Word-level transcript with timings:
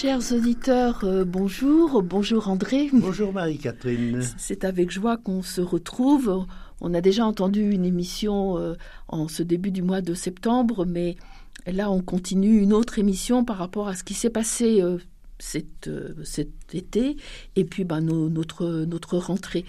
Chers 0.00 0.32
auditeurs, 0.32 1.04
euh, 1.04 1.26
bonjour. 1.26 2.02
Bonjour 2.02 2.48
André. 2.48 2.88
Bonjour 2.90 3.34
Marie-Catherine. 3.34 4.22
C'est 4.38 4.64
avec 4.64 4.90
joie 4.90 5.18
qu'on 5.18 5.42
se 5.42 5.60
retrouve. 5.60 6.46
On 6.80 6.94
a 6.94 7.02
déjà 7.02 7.26
entendu 7.26 7.70
une 7.70 7.84
émission 7.84 8.56
euh, 8.56 8.76
en 9.08 9.28
ce 9.28 9.42
début 9.42 9.70
du 9.70 9.82
mois 9.82 10.00
de 10.00 10.14
septembre, 10.14 10.86
mais 10.86 11.16
là 11.66 11.90
on 11.90 12.00
continue 12.00 12.62
une 12.62 12.72
autre 12.72 12.98
émission 12.98 13.44
par 13.44 13.58
rapport 13.58 13.88
à 13.88 13.94
ce 13.94 14.02
qui 14.02 14.14
s'est 14.14 14.30
passé 14.30 14.80
euh, 14.80 14.96
cet, 15.38 15.90
cet, 16.24 16.48
été 16.72 17.18
et 17.56 17.64
puis 17.66 17.84
ben, 17.84 18.00
notre, 18.00 18.86
notre 18.86 19.18
rentrée. 19.18 19.66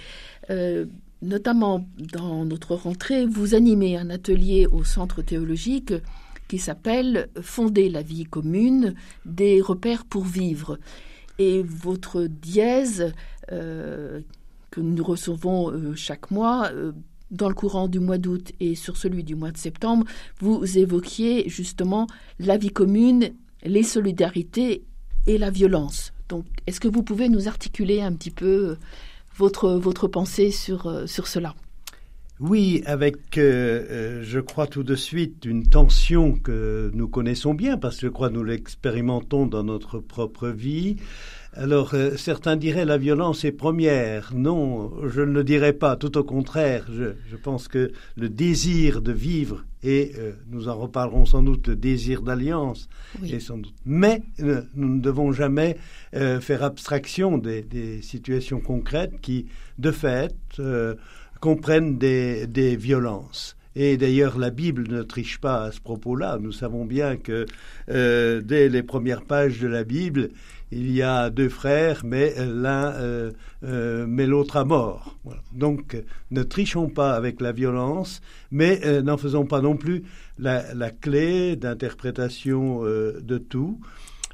Notamment 1.22 1.86
dans 2.14 2.46
notre 2.46 2.76
rentrée, 2.76 3.26
vous 3.26 3.54
animez 3.54 3.98
un 3.98 4.10
atelier 4.10 4.66
au 4.66 4.86
centre 4.86 5.22
théologique 5.22 5.94
qui 6.52 6.58
s'appelle 6.58 7.30
Fonder 7.42 7.88
la 7.88 8.02
vie 8.02 8.26
commune, 8.26 8.94
des 9.26 9.62
repères 9.62 10.04
pour 10.04 10.26
vivre. 10.26 10.80
Et 11.40 11.64
votre 11.64 12.24
dièse, 12.24 13.14
euh, 13.54 14.20
que 14.70 14.82
nous 14.82 15.02
recevons 15.02 15.72
euh, 15.72 15.96
chaque 15.96 16.30
mois, 16.30 16.70
euh, 16.74 16.92
dans 17.32 17.48
le 17.48 17.56
courant 17.56 17.88
du 17.88 18.02
mois 18.02 18.18
d'août 18.18 18.52
et 18.60 18.76
sur 18.76 18.98
celui 18.98 19.24
du 19.24 19.34
mois 19.34 19.54
de 19.54 19.58
septembre, 19.58 20.06
vous 20.42 20.78
évoquiez 20.78 21.48
justement 21.48 22.06
la 22.38 22.58
vie 22.58 22.72
commune, 22.72 23.30
les 23.64 23.84
solidarités 23.84 24.84
et 25.28 25.38
la 25.38 25.52
violence. 25.52 26.12
Donc, 26.28 26.44
est-ce 26.68 26.82
que 26.82 26.90
vous 26.90 27.02
pouvez 27.02 27.30
nous 27.30 27.48
articuler 27.48 28.02
un 28.02 28.12
petit 28.12 28.30
peu 28.30 28.76
votre, 29.38 29.70
votre 29.72 30.10
pensée 30.10 30.52
sur, 30.52 31.08
sur 31.08 31.28
cela? 31.28 31.56
Oui, 32.42 32.82
avec, 32.88 33.38
euh, 33.38 33.86
euh, 33.92 34.24
je 34.24 34.40
crois 34.40 34.66
tout 34.66 34.82
de 34.84 34.96
suite, 34.96 35.46
une 35.46 35.68
tension 35.68 36.34
que 36.34 36.90
nous 36.94 37.08
connaissons 37.08 37.54
bien, 37.54 37.78
parce 37.78 37.98
que 37.98 38.08
je 38.08 38.12
crois 38.12 38.32
nous 38.32 38.44
l'expérimentons 38.44 39.46
dans 39.46 39.64
notre 39.64 40.00
propre 40.00 40.50
vie. 40.50 40.96
Alors, 41.54 41.92
euh, 41.94 42.16
certains 42.18 42.56
diraient 42.56 42.86
la 42.86 42.98
violence 42.98 43.46
est 43.46 43.52
première. 43.52 44.32
Non, 44.34 44.92
je 45.08 45.22
ne 45.22 45.34
le 45.34 45.44
dirais 45.44 45.74
pas. 45.74 45.98
Tout 45.98 46.18
au 46.18 46.24
contraire, 46.24 46.86
je, 46.92 47.14
je 47.30 47.36
pense 47.36 47.68
que 47.68 47.92
le 48.16 48.30
désir 48.30 49.02
de 49.04 49.12
vivre, 49.12 49.64
et 49.84 50.14
euh, 50.18 50.32
nous 50.50 50.68
en 50.68 50.76
reparlerons 50.76 51.26
sans 51.26 51.44
doute, 51.44 51.68
le 51.68 51.76
désir 51.76 52.24
d'alliance, 52.24 52.90
Oui. 53.22 53.40
sans 53.40 53.58
doute. 53.58 53.76
Mais 53.86 54.24
euh, 54.40 54.62
nous 54.74 54.96
ne 54.96 55.00
devons 55.02 55.32
jamais 55.32 55.78
faire 56.14 56.64
abstraction 56.64 57.38
des, 57.38 57.62
des 57.62 58.02
situations 58.02 58.60
concrètes 58.60 59.22
qui, 59.22 59.46
de 59.80 59.92
fait, 59.92 60.36
comprennent 61.42 61.98
des, 61.98 62.48
des 62.48 62.78
violences. 62.78 63.58
Et 63.76 63.98
d'ailleurs, 63.98 64.38
la 64.38 64.50
Bible 64.50 64.88
ne 64.90 65.02
triche 65.02 65.40
pas 65.40 65.64
à 65.64 65.72
ce 65.72 65.80
propos-là. 65.80 66.38
Nous 66.42 66.52
savons 66.52 66.86
bien 66.86 67.16
que 67.16 67.46
euh, 67.90 68.42
dès 68.42 68.68
les 68.70 68.84
premières 68.84 69.24
pages 69.24 69.60
de 69.60 69.68
la 69.68 69.84
Bible, 69.86 70.30
il 70.74 70.92
y 70.92 71.02
a 71.02 71.30
deux 71.30 71.50
frères, 71.50 72.02
mais 72.06 72.34
l'un 72.38 72.94
euh, 72.94 73.32
euh, 73.64 74.06
met 74.08 74.26
l'autre 74.26 74.58
à 74.58 74.66
mort. 74.66 75.18
Donc, 75.54 76.02
ne 76.32 76.44
trichons 76.44 76.90
pas 76.90 77.14
avec 77.14 77.42
la 77.42 77.52
violence, 77.52 78.22
mais 78.52 78.80
euh, 78.86 79.02
n'en 79.02 79.18
faisons 79.18 79.46
pas 79.46 79.62
non 79.62 79.76
plus 79.78 80.04
la, 80.38 80.74
la 80.74 80.92
clé 80.92 81.56
d'interprétation 81.56 82.84
de 82.84 83.38
tout. 83.38 83.80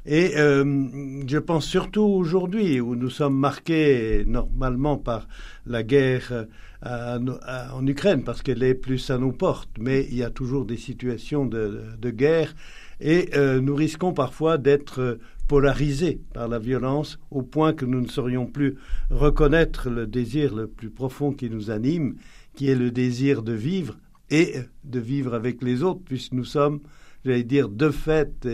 Et 0.06 0.32
je 0.36 1.38
pense 1.38 1.66
surtout 1.66 2.02
aujourd'hui 2.02 2.80
où 2.80 2.94
nous 2.94 3.10
sommes 3.10 3.36
marqués 3.36 4.24
normalement 4.26 4.96
par 4.96 5.28
la 5.66 5.82
guerre 5.82 6.46
en 6.82 7.86
Ukraine 7.86 8.22
parce 8.22 8.42
qu'elle 8.42 8.62
est 8.62 8.74
plus 8.74 9.10
à 9.10 9.18
nos 9.18 9.32
portes, 9.32 9.70
mais 9.78 10.06
il 10.10 10.16
y 10.16 10.22
a 10.22 10.30
toujours 10.30 10.64
des 10.64 10.76
situations 10.76 11.44
de, 11.46 12.10
guerre 12.10 12.54
et 13.00 13.30
euh, 13.34 13.60
nous 13.60 13.74
risquons 13.74 14.12
parfois 14.12 14.58
d'être 14.58 15.18
polarisés 15.48 16.20
par 16.34 16.46
la 16.46 16.58
violence 16.58 17.18
au 17.30 17.42
point 17.42 17.72
que 17.72 17.84
nous 17.84 18.00
ne 18.00 18.08
saurions 18.08 18.46
plus 18.46 18.76
reconnaître 19.10 19.88
le 19.88 20.06
désir 20.06 20.54
le 20.54 20.66
plus 20.66 20.90
profond 20.90 21.32
qui 21.32 21.48
nous 21.48 21.70
anime, 21.70 22.16
qui 22.54 22.68
est 22.68 22.74
le 22.74 22.90
désir 22.90 23.42
de 23.42 23.52
vivre 23.52 23.96
et 24.30 24.56
de 24.84 25.00
vivre 25.00 25.34
avec 25.34 25.62
les 25.62 25.82
autres, 25.82 26.02
puisque 26.04 26.32
nous 26.32 26.44
sommes, 26.44 26.80
j'allais 27.24 27.44
dire, 27.44 27.68
de 27.68 27.90
fait 27.90 28.46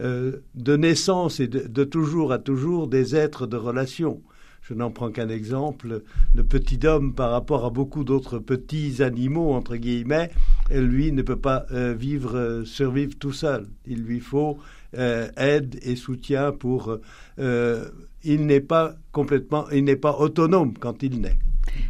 euh, 0.00 0.36
de 0.54 0.76
naissance 0.76 1.40
et 1.40 1.48
de, 1.48 1.66
de, 1.66 1.84
toujours 1.84 2.32
à 2.32 2.38
toujours 2.38 2.86
des 2.86 3.16
êtres 3.16 3.48
de 3.48 3.56
relation. 3.56 4.22
Je 4.62 4.74
n'en 4.74 4.90
prends 4.90 5.10
qu'un 5.10 5.28
exemple, 5.28 6.02
le 6.34 6.44
petit 6.44 6.86
homme 6.86 7.14
par 7.14 7.30
rapport 7.30 7.64
à 7.64 7.70
beaucoup 7.70 8.04
d'autres 8.04 8.38
petits 8.38 9.02
animaux, 9.02 9.52
entre 9.52 9.76
guillemets, 9.76 10.30
lui 10.70 11.10
ne 11.12 11.22
peut 11.22 11.36
pas 11.36 11.64
euh, 11.72 11.94
vivre, 11.94 12.36
euh, 12.36 12.64
survivre 12.64 13.14
tout 13.18 13.32
seul. 13.32 13.66
Il 13.86 14.02
lui 14.02 14.20
faut 14.20 14.58
euh, 14.96 15.28
aide 15.36 15.78
et 15.82 15.96
soutien 15.96 16.52
pour... 16.52 16.98
il 17.38 18.46
n'est 18.46 18.60
pas 18.60 18.94
complètement, 19.12 19.70
il 19.70 19.84
n'est 19.84 19.96
pas 19.96 20.16
autonome 20.18 20.74
quand 20.78 21.02
il 21.02 21.20
naît. 21.20 21.38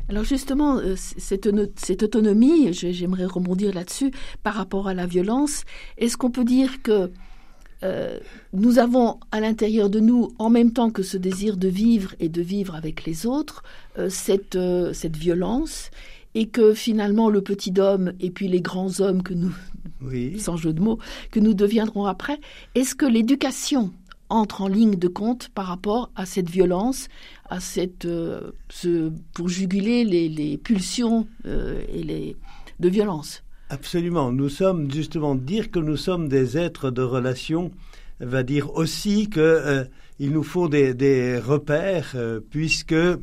Alors 0.08 0.24
justement, 0.24 0.80
cette 0.96 2.02
autonomie, 2.02 2.72
j'aimerais 2.72 3.24
rebondir 3.24 3.74
là-dessus, 3.74 4.12
par 4.42 4.54
rapport 4.54 4.88
à 4.88 4.94
la 4.94 5.06
violence, 5.06 5.64
est-ce 5.96 6.16
qu'on 6.16 6.30
peut 6.30 6.44
dire 6.44 6.82
que 6.82 7.10
euh, 7.82 8.18
nous 8.52 8.78
avons 8.78 9.20
à 9.30 9.40
l'intérieur 9.40 9.90
de 9.90 10.00
nous, 10.00 10.32
en 10.38 10.50
même 10.50 10.72
temps 10.72 10.90
que 10.90 11.02
ce 11.02 11.16
désir 11.16 11.56
de 11.56 11.68
vivre 11.68 12.14
et 12.20 12.28
de 12.28 12.42
vivre 12.42 12.74
avec 12.74 13.04
les 13.04 13.26
autres, 13.26 13.62
euh, 13.98 14.08
cette, 14.08 14.56
euh, 14.56 14.92
cette 14.92 15.16
violence, 15.16 15.90
et 16.34 16.46
que 16.46 16.74
finalement 16.74 17.30
le 17.30 17.40
petit 17.40 17.72
homme 17.78 18.12
et 18.20 18.30
puis 18.30 18.48
les 18.48 18.60
grands 18.60 19.00
hommes 19.00 19.22
que 19.22 19.34
nous, 19.34 19.54
oui. 20.00 20.38
sans 20.38 20.56
jeu 20.56 20.72
de 20.72 20.80
mots, 20.80 20.98
que 21.30 21.40
nous 21.40 21.54
deviendrons 21.54 22.06
après, 22.06 22.40
est-ce 22.74 22.94
que 22.94 23.06
l'éducation 23.06 23.92
entre 24.30 24.62
en 24.62 24.68
ligne 24.68 24.96
de 24.96 25.08
compte 25.08 25.48
par 25.48 25.66
rapport 25.66 26.10
à 26.14 26.26
cette 26.26 26.50
violence, 26.50 27.08
à 27.48 27.60
cette, 27.60 28.04
euh, 28.04 28.52
ce, 28.68 29.10
pour 29.32 29.48
juguler 29.48 30.04
les, 30.04 30.28
les 30.28 30.58
pulsions 30.58 31.26
euh, 31.46 31.82
et 31.88 32.02
les, 32.02 32.36
de 32.78 32.88
violence? 32.88 33.42
Absolument. 33.70 34.32
Nous 34.32 34.48
sommes 34.48 34.90
justement 34.90 35.34
dire 35.34 35.70
que 35.70 35.78
nous 35.78 35.98
sommes 35.98 36.28
des 36.28 36.56
êtres 36.56 36.90
de 36.90 37.02
relation 37.02 37.70
va 38.20 38.42
dire 38.42 38.74
aussi 38.74 39.28
que 39.28 39.40
euh, 39.40 39.84
il 40.18 40.32
nous 40.32 40.42
faut 40.42 40.68
des, 40.68 41.38
repères 41.38 42.12
euh, 42.14 42.40
puisque 42.40 42.92
euh, 42.92 43.16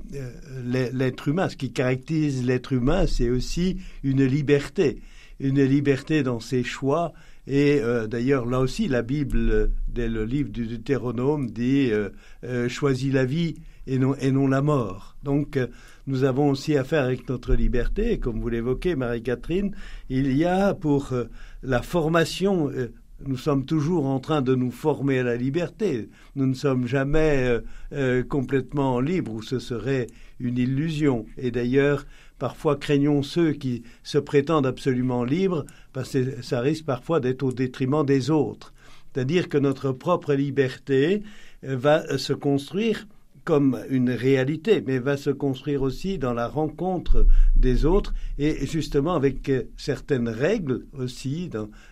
l'être 0.63 1.27
humain, 1.27 1.49
ce 1.49 1.57
qui 1.57 1.71
caractérise 1.71 2.45
l'être 2.45 2.73
humain, 2.73 3.05
c'est 3.07 3.29
aussi 3.29 3.77
une 4.03 4.23
liberté, 4.23 5.01
une 5.39 5.63
liberté 5.63 6.23
dans 6.23 6.39
ses 6.39 6.63
choix. 6.63 7.13
Et 7.47 7.79
d'ailleurs, 8.07 8.47
là 8.47 8.59
aussi, 8.59 8.87
la 8.87 9.03
Bible, 9.03 9.69
dès 9.87 10.07
le 10.07 10.25
livre 10.25 10.49
du 10.49 10.65
Deutéronome, 10.65 11.51
dit 11.51 11.91
choisis 12.69 13.13
la 13.13 13.23
vie 13.23 13.53
et 13.87 13.97
non, 13.97 14.47
la 14.47 14.61
mort. 14.61 15.15
Donc, 15.23 15.59
nous 16.07 16.23
avons 16.23 16.49
aussi 16.49 16.77
affaire 16.77 17.03
avec 17.03 17.27
notre 17.29 17.53
liberté, 17.53 18.19
comme 18.19 18.39
vous 18.39 18.49
l'évoquez, 18.49 18.95
Marie-Catherine, 18.95 19.75
il 20.09 20.35
y 20.35 20.45
a 20.45 20.73
pour 20.73 21.13
euh, 21.13 21.25
la 21.63 21.81
formation, 21.81 22.69
euh, 22.69 22.91
nous 23.25 23.37
sommes 23.37 23.65
toujours 23.65 24.05
en 24.05 24.19
train 24.19 24.41
de 24.41 24.55
nous 24.55 24.71
former 24.71 25.19
à 25.19 25.23
la 25.23 25.35
liberté. 25.35 26.09
Nous 26.35 26.45
ne 26.45 26.53
sommes 26.53 26.85
jamais 26.85 27.59
euh, 27.93 28.23
complètement 28.23 28.99
libres, 28.99 29.33
ou 29.33 29.41
ce 29.41 29.57
serait 29.57 30.07
une 30.39 30.57
illusion. 30.57 31.25
Et 31.37 31.49
d'ailleurs, 31.49 32.05
parfois 32.39 32.75
craignons 32.75 33.23
ceux 33.23 33.53
qui 33.53 33.83
se 34.03 34.17
prétendent 34.17 34.67
absolument 34.67 35.23
libres, 35.23 35.65
parce 35.93 36.11
que 36.11 36.41
ça 36.41 36.59
risque 36.59 36.85
parfois 36.85 37.19
d'être 37.19 37.43
au 37.43 37.53
détriment 37.53 38.05
des 38.05 38.31
autres. 38.31 38.73
C'est-à-dire 39.13 39.47
que 39.47 39.57
notre 39.57 39.91
propre 39.91 40.33
liberté 40.33 41.23
va 41.63 42.17
se 42.17 42.33
construire 42.33 43.07
comme 43.45 43.79
une 43.89 44.09
réalité, 44.09 44.83
mais 44.85 44.97
va 44.97 45.17
se 45.17 45.29
construire 45.29 45.83
aussi 45.83 46.17
dans 46.17 46.33
la 46.33 46.47
rencontre 46.47 47.27
des 47.55 47.85
autres 47.85 48.13
et 48.39 48.65
justement 48.65 49.13
avec 49.13 49.49
certaines 49.77 50.27
règles 50.27 50.85
aussi, 50.97 51.49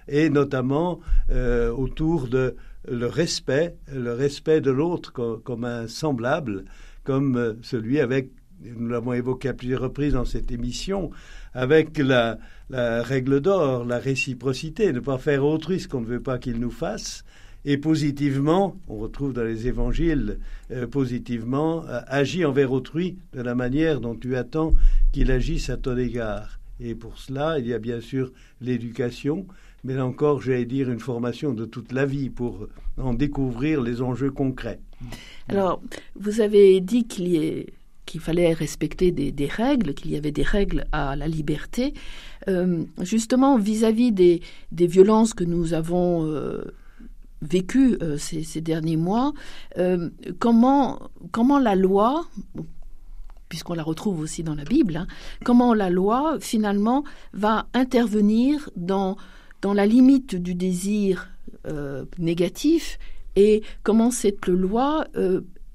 et 0.08 0.30
notamment 0.30 1.00
euh, 1.30 1.72
autour 1.72 2.28
de 2.28 2.56
le 2.90 3.06
respect, 3.06 3.78
le 3.94 4.14
respect 4.14 4.60
de 4.60 4.72
l'autre 4.72 5.12
comme, 5.12 5.64
un 5.64 5.88
semblable, 5.88 6.66
comme 7.04 7.56
celui 7.62 8.00
avec, 8.00 8.32
nous 8.64 8.90
l'avons 8.90 9.14
évoqué 9.14 9.50
à 9.50 9.54
plusieurs 9.54 9.82
reprises 9.82 10.14
dans 10.14 10.26
cette 10.26 10.52
émission, 10.52 11.12
avec 11.54 11.98
la, 12.00 12.40
la 12.70 13.04
règle 13.04 13.40
d'or, 13.40 13.86
la 13.86 14.00
réciprocité, 14.00 14.92
ne 14.92 15.00
pas 15.00 15.18
faire 15.20 15.46
autrui 15.46 15.80
ce 15.80 15.88
qu'on 15.88 16.02
ne 16.02 16.08
veut 16.08 16.22
pas 16.22 16.40
qu'il 16.40 16.60
nous 16.60 16.72
fasse 16.72 17.24
et 17.66 17.78
positivement, 17.78 18.76
on 18.90 18.98
retrouve 18.98 19.34
dans 19.34 19.44
les 19.44 19.68
évangiles, 19.68 20.40
euh, 20.72 20.86
positivement, 20.86 21.86
euh, 21.88 22.02
agis 22.08 22.44
envers 22.44 22.72
autrui 22.72 23.18
de 23.34 23.42
la 23.42 23.56
manière 23.56 24.02
dont 24.02 24.16
tu 24.16 24.36
attends 24.36 24.74
qu'il 25.14 25.32
agisse 25.32 25.70
à 25.70 25.78
ton 25.78 25.98
égard. 25.98 26.60
Et 26.82 26.94
pour 26.94 27.18
cela, 27.18 27.60
il 27.60 27.68
y 27.68 27.74
a 27.74 27.80
bien 27.80 28.02
sûr 28.02 28.32
l'éducation, 28.60 29.46
mais 29.86 29.94
là 29.94 30.06
encore, 30.06 30.42
j'allais 30.42 30.66
dire 30.66 30.92
une 30.92 31.00
formation 31.00 31.54
de 31.54 31.66
toute 31.66 31.94
la 31.94 32.06
vie 32.06 32.30
pour 32.30 32.68
en 32.98 33.14
découvrir 33.14 33.82
les 33.82 34.02
enjeux 34.02 34.32
concrets. 34.32 34.80
Alors, 35.48 35.82
vous 36.16 36.42
avez 36.42 36.82
dit 36.82 37.06
qu'il 37.06 38.20
fallait 38.20 38.54
respecter 38.54 39.12
des, 39.12 39.48
règles, 39.48 39.94
qu'il 39.94 40.12
y 40.12 40.18
avait 40.18 40.32
des 40.32 40.44
règles 40.44 40.86
à 40.92 41.16
la 41.16 41.28
liberté. 41.28 41.94
Euh, 42.50 42.84
justement, 43.02 43.58
vis-à-vis 43.58 44.12
des, 44.12 44.42
violences 44.72 45.34
que 45.34 45.46
nous 45.46 45.74
avons 45.74 46.26
euh, 47.44 47.48
vécues 47.50 47.98
euh, 48.02 48.18
ces, 48.18 48.62
derniers 48.62 48.98
mois, 48.98 49.34
comment, 50.40 51.00
comment 51.32 51.60
la 51.60 51.76
loi, 51.76 52.26
puisqu'on 53.50 53.74
la 53.74 53.84
retrouve 53.84 54.20
aussi 54.20 54.44
dans 54.44 54.56
la 54.56 54.64
Bible, 54.64 54.98
hein, 54.98 55.08
comment 55.44 55.74
la 55.74 55.90
loi 55.90 56.38
finalement 56.40 57.04
va 57.34 57.68
intervenir 57.74 58.70
dans, 58.76 59.18
dans 59.62 59.74
la 59.74 59.86
limite 59.86 60.36
du 60.36 60.56
désir 60.56 61.30
négatif 62.18 63.00
et 63.38 63.64
comment 63.84 64.12
cette 64.12 64.48
loi 64.48 65.08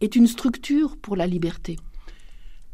est 0.00 0.16
une 0.16 0.26
structure 0.26 0.98
pour 0.98 1.16
la 1.16 1.26
liberté? 1.26 1.78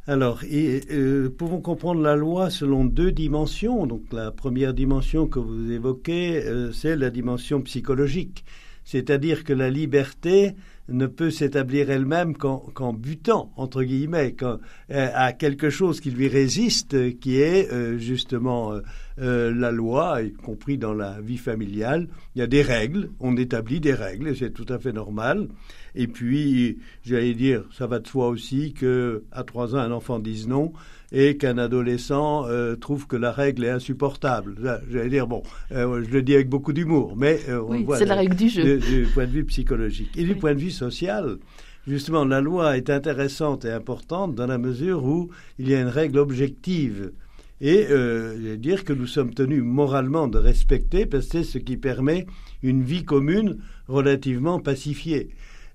Alors, 0.06 0.44
et, 0.44 0.82
euh, 0.90 1.30
pouvons 1.30 1.62
comprendre 1.62 2.02
la 2.02 2.14
loi 2.14 2.50
selon 2.50 2.84
deux 2.84 3.10
dimensions. 3.10 3.86
Donc, 3.86 4.02
la 4.12 4.30
première 4.30 4.74
dimension 4.74 5.26
que 5.26 5.38
vous 5.38 5.72
évoquez, 5.72 6.44
euh, 6.44 6.72
c'est 6.72 6.94
la 6.94 7.08
dimension 7.08 7.62
psychologique. 7.62 8.44
C'est-à-dire 8.84 9.44
que 9.44 9.52
la 9.52 9.70
liberté 9.70 10.54
ne 10.88 11.06
peut 11.06 11.30
s'établir 11.30 11.90
elle-même 11.90 12.36
qu'en 12.36 12.92
butant, 12.92 13.50
entre 13.56 13.82
guillemets, 13.82 14.36
euh, 14.42 14.58
à 14.88 15.32
quelque 15.32 15.70
chose 15.70 16.00
qui 16.00 16.10
lui 16.10 16.28
résiste, 16.28 17.18
qui 17.20 17.40
est 17.40 17.72
euh, 17.72 17.96
justement 17.96 18.74
la 19.16 19.70
loi, 19.70 20.22
y 20.22 20.32
compris 20.32 20.76
dans 20.76 20.92
la 20.92 21.20
vie 21.20 21.38
familiale. 21.38 22.08
Il 22.34 22.40
y 22.40 22.42
a 22.42 22.48
des 22.48 22.62
règles, 22.62 23.10
on 23.20 23.36
établit 23.36 23.80
des 23.80 23.94
règles, 23.94 24.28
et 24.28 24.34
c'est 24.34 24.50
tout 24.50 24.66
à 24.68 24.78
fait 24.78 24.92
normal. 24.92 25.48
Et 25.94 26.08
puis, 26.08 26.78
j'allais 27.04 27.34
dire, 27.34 27.64
ça 27.72 27.86
va 27.86 28.00
de 28.00 28.08
soi 28.08 28.28
aussi 28.28 28.72
que 28.72 29.22
à 29.30 29.44
trois 29.44 29.74
ans, 29.76 29.78
un 29.78 29.92
enfant 29.92 30.18
dise 30.18 30.48
non 30.48 30.72
et 31.14 31.36
qu'un 31.36 31.58
adolescent 31.58 32.44
euh, 32.48 32.74
trouve 32.74 33.06
que 33.06 33.14
la 33.14 33.30
règle 33.30 33.64
est 33.64 33.70
insupportable. 33.70 34.56
J'allais 34.90 35.08
dire, 35.08 35.28
bon, 35.28 35.44
euh, 35.70 36.02
je 36.04 36.10
le 36.10 36.22
dis 36.22 36.34
avec 36.34 36.48
beaucoup 36.48 36.72
d'humour, 36.72 37.14
mais 37.16 37.38
euh, 37.48 37.62
on 37.62 37.80
voit 37.82 37.98
c'est 37.98 38.04
la 38.04 38.16
règle 38.16 38.34
du 38.34 38.48
jeu. 38.48 38.78
Du, 38.78 39.06
point 39.14 39.26
de 39.26 39.30
vue 39.30 39.44
psychologique 39.44 40.10
et 40.16 40.24
du 40.24 40.34
point 40.34 40.54
de 40.54 40.58
vue 40.58 40.72
social. 40.72 41.38
Justement, 41.86 42.24
la 42.24 42.40
loi 42.40 42.76
est 42.76 42.90
intéressante 42.90 43.64
et 43.64 43.70
importante 43.70 44.34
dans 44.34 44.46
la 44.46 44.58
mesure 44.58 45.04
où 45.04 45.30
il 45.58 45.68
y 45.68 45.74
a 45.74 45.80
une 45.80 45.88
règle 45.88 46.18
objective. 46.18 47.12
Et 47.60 47.86
euh, 47.90 48.56
dire 48.56 48.84
que 48.84 48.92
nous 48.92 49.06
sommes 49.06 49.32
tenus 49.32 49.62
moralement 49.62 50.26
de 50.26 50.38
respecter, 50.38 51.06
parce 51.06 51.26
que 51.26 51.38
c'est 51.38 51.44
ce 51.44 51.58
qui 51.58 51.76
permet 51.76 52.26
une 52.62 52.82
vie 52.82 53.04
commune 53.04 53.58
relativement 53.86 54.58
pacifiée. 54.58 55.28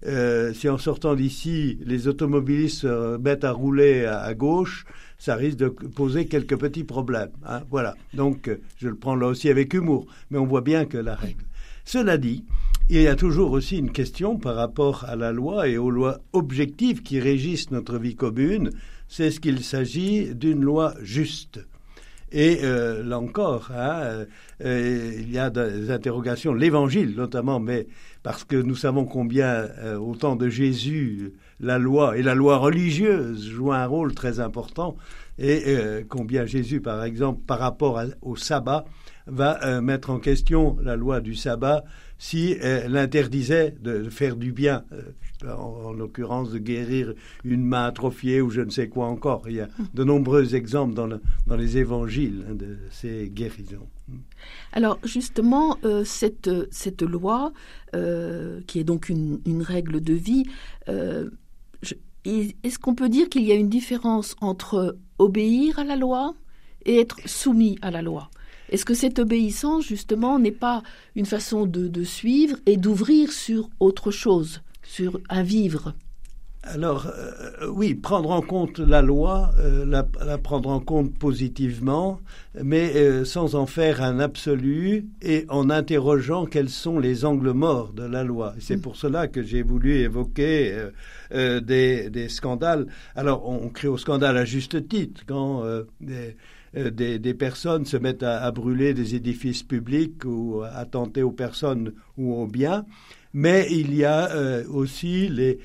Euh, 0.06 0.54
si 0.54 0.70
en 0.70 0.78
sortant 0.78 1.16
d'ici, 1.16 1.78
les 1.86 2.08
automobilistes 2.08 2.82
se 2.82 3.18
mettent 3.18 3.44
à 3.44 3.52
rouler 3.52 4.06
à, 4.06 4.34
gauche, 4.34 4.86
ça 5.18 5.36
risque 5.36 5.58
de 5.58 5.68
poser 5.68 6.26
quelques 6.26 6.58
petits 6.58 6.86
problèmes. 6.86 7.32
Hein, 7.46 7.62
voilà. 7.70 7.96
Donc, 8.14 8.50
je 8.78 8.88
le 8.88 8.96
prends 8.96 9.16
là 9.16 9.28
aussi 9.28 9.50
avec 9.50 9.74
humour, 9.74 10.08
mais 10.32 10.38
on 10.38 10.46
voit 10.46 10.62
bien 10.62 10.86
que 10.86 10.98
la 10.98 11.16
règle. 11.16 11.44
Cela 11.84 12.18
dit, 12.18 12.46
il 12.90 13.02
y 13.02 13.08
a 13.08 13.16
toujours 13.16 13.52
aussi 13.52 13.78
une 13.78 13.92
question 13.92 14.38
par 14.38 14.56
rapport 14.56 15.06
à 15.06 15.16
la 15.16 15.32
loi 15.32 15.68
et 15.68 15.78
aux 15.78 15.92
lois 15.92 16.20
objectives 16.34 17.04
qui 17.04 17.20
régissent 17.20 17.72
notre 17.72 17.98
vie 17.98 18.16
commune. 18.16 18.72
C'est 19.08 19.32
ce 19.32 19.40
qu'il 19.40 19.64
s'agit 19.64 20.34
d'une 20.34 20.62
loi 20.62 20.94
juste. 21.02 21.60
Et 22.32 22.60
euh, 22.64 23.04
là 23.04 23.20
encore, 23.20 23.72
hein, 23.76 24.26
euh, 24.64 25.14
il 25.18 25.32
y 25.32 25.40
a 25.40 25.50
des 25.50 25.90
interrogations, 25.90 26.54
l'évangile 26.54 27.16
notamment, 27.16 27.60
mais 27.60 27.88
parce 28.22 28.44
que 28.44 28.56
nous 28.56 28.76
savons 28.76 29.06
combien, 29.06 29.48
euh, 29.48 29.98
au 29.98 30.16
temps 30.16 30.36
de 30.36 30.50
Jésus, 30.50 31.34
la 31.60 31.78
loi 31.78 32.18
et 32.18 32.22
la 32.22 32.36
loi 32.36 32.58
religieuse 32.58 33.50
jouent 33.50 33.74
un 33.74 33.86
rôle 33.86 34.14
très 34.14 34.40
important, 34.40 34.96
et 35.40 35.64
euh, 35.68 36.04
combien 36.08 36.46
Jésus, 36.46 36.82
par 36.82 37.04
exemple, 37.04 37.42
par 37.48 37.60
rapport 37.60 38.02
au 38.22 38.36
sabbat, 38.36 38.86
va 39.26 39.64
euh, 39.64 39.82
mettre 39.82 40.10
en 40.10 40.20
question 40.20 40.78
la 40.82 40.96
loi 40.96 41.22
du 41.22 41.36
sabbat 41.36 41.84
si 42.20 42.58
elle 42.62 42.98
interdisait 42.98 43.74
de 43.82 44.10
faire 44.10 44.36
du 44.36 44.52
bien, 44.52 44.84
en, 45.48 45.94
l'occurrence 45.94 46.52
de 46.52 46.58
guérir 46.58 47.14
une 47.44 47.64
main 47.64 47.86
atrophiée 47.86 48.42
ou 48.42 48.50
je 48.50 48.62
ne 48.62 48.70
sais 48.70 48.90
quoi 48.90 49.08
encore. 49.08 49.44
Il 49.48 49.56
y 49.56 49.62
a 49.62 49.70
de 49.94 50.04
nombreux 50.04 50.54
exemples 50.54 50.94
dans, 50.94 51.08
les 51.56 51.78
évangiles 51.78 52.46
hein, 52.48 52.56
de 52.56 52.78
ces 52.92 53.30
guérisons. 53.34 53.88
Alors 54.74 55.00
justement, 55.04 55.78
euh, 55.86 56.04
cette, 56.04 57.02
loi, 57.02 57.54
euh, 57.96 58.62
qui 58.68 58.80
est 58.80 58.84
donc 58.84 59.10
une, 59.10 59.40
règle 59.62 60.02
de 60.02 60.14
vie, 60.14 60.44
euh, 60.90 61.30
est-ce 62.26 62.78
qu'on 62.80 62.96
peut 62.96 63.10
dire 63.10 63.30
qu'il 63.30 63.44
y 63.44 63.52
a 63.52 63.56
une 63.56 63.70
différence 63.70 64.36
entre 64.42 64.98
obéir 65.20 65.80
à 65.80 65.86
la 65.86 65.96
loi 65.96 66.36
et 66.86 67.00
être 67.00 67.18
soumis 67.26 67.78
à 67.82 67.92
la 67.92 68.02
loi? 68.02 68.30
Est-ce 68.70 68.86
que 68.86 68.94
cette 68.94 69.20
obéissance, 69.20 69.86
justement, 69.86 70.40
n'est 70.40 70.52
pas 70.52 70.84
une 71.16 71.26
façon 71.26 71.66
de 71.66 72.04
suivre 72.04 72.58
et 72.66 72.78
d'ouvrir 72.78 73.32
sur 73.32 73.70
autre 73.80 74.12
chose, 74.12 74.62
sur 74.84 75.20
un 75.30 75.44
vivre? 75.44 75.94
Alors, 76.64 77.08
euh, 77.08 77.68
oui, 77.70 77.96
prendre 77.96 78.32
en 78.32 78.42
compte 78.42 78.80
la 78.80 79.02
loi, 79.02 79.52
euh, 79.60 79.86
la, 79.86 80.04
prendre 80.38 80.70
en 80.70 80.82
compte 80.82 81.18
positivement, 81.18 82.20
mais 82.62 82.92
euh, 82.96 83.24
sans 83.24 83.56
en 83.56 83.66
faire 83.66 84.04
un 84.04 84.20
absolu 84.20 85.08
et 85.22 85.46
en 85.48 85.70
interrogeant 85.70 86.46
quels 86.46 86.70
sont 86.70 87.00
les 87.00 87.24
angles 87.24 87.54
morts 87.54 87.94
de 87.94 88.04
la 88.04 88.26
loi. 88.26 88.56
C'est 88.60 88.76
mm. 88.76 88.82
pour 88.82 88.98
cela 88.98 89.28
que 89.28 89.42
j'ai 89.42 89.62
voulu 89.62 90.00
évoquer 90.00 90.90
des, 91.32 92.10
des, 92.10 92.30
scandales. 92.30 92.88
Alors, 93.16 93.48
on, 93.48 93.70
crée 93.70 93.88
au 93.88 93.98
scandale 93.98 94.36
à 94.36 94.44
juste 94.44 94.88
titre 94.90 95.22
quand 95.26 95.64
des, 96.02 96.36
des, 96.74 97.20
des, 97.20 97.34
personnes 97.34 97.86
se 97.86 97.98
mettent 97.98 98.24
à, 98.24 98.50
brûler 98.52 98.94
des 98.94 99.16
édifices 99.16 99.64
publics 99.64 100.24
ou 100.26 100.62
à 100.64 100.86
tenter 100.86 101.24
aux 101.24 101.32
personnes 101.32 101.94
ou 102.18 102.34
aux 102.34 102.48
biens 102.48 102.86
mais 103.34 103.68
il 103.70 103.94
y 103.94 104.06
a 104.06 104.32
euh, 104.32 104.64
aussi 104.70 105.30
les, 105.30 105.60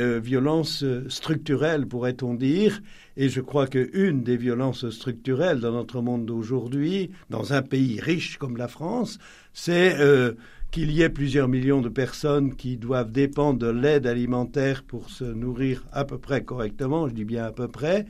euh, 0.00 0.20
violences 0.22 0.84
structurelles, 1.08 1.86
pourrait-on 1.86 2.34
dire, 2.34 2.80
et 3.16 3.28
je 3.28 3.40
crois 3.40 3.66
qu'une 3.66 4.22
des 4.22 4.36
violences 4.36 4.88
structurelles 4.90 5.60
dans 5.60 5.72
notre 5.72 6.00
monde 6.00 6.24
d'aujourd'hui, 6.24 7.10
dans 7.30 7.52
un 7.52 7.62
pays 7.62 8.00
riche 8.00 8.38
comme 8.38 8.56
la 8.56 8.68
France, 8.68 9.18
c'est 9.52 9.98
euh, 9.98 10.32
qu'il 10.70 10.90
y 10.90 11.02
ait 11.02 11.10
plusieurs 11.10 11.48
millions 11.48 11.80
de 11.80 11.88
personnes 11.88 12.54
qui 12.54 12.76
doivent 12.76 13.12
dépendre 13.12 13.58
de 13.58 13.68
l'aide 13.68 14.06
alimentaire 14.06 14.82
pour 14.82 15.10
se 15.10 15.24
nourrir 15.24 15.84
à 15.92 16.04
peu 16.04 16.18
près 16.18 16.42
correctement, 16.42 17.08
je 17.08 17.14
dis 17.14 17.24
bien 17.24 17.44
à 17.44 17.52
peu 17.52 17.68
près, 17.68 18.06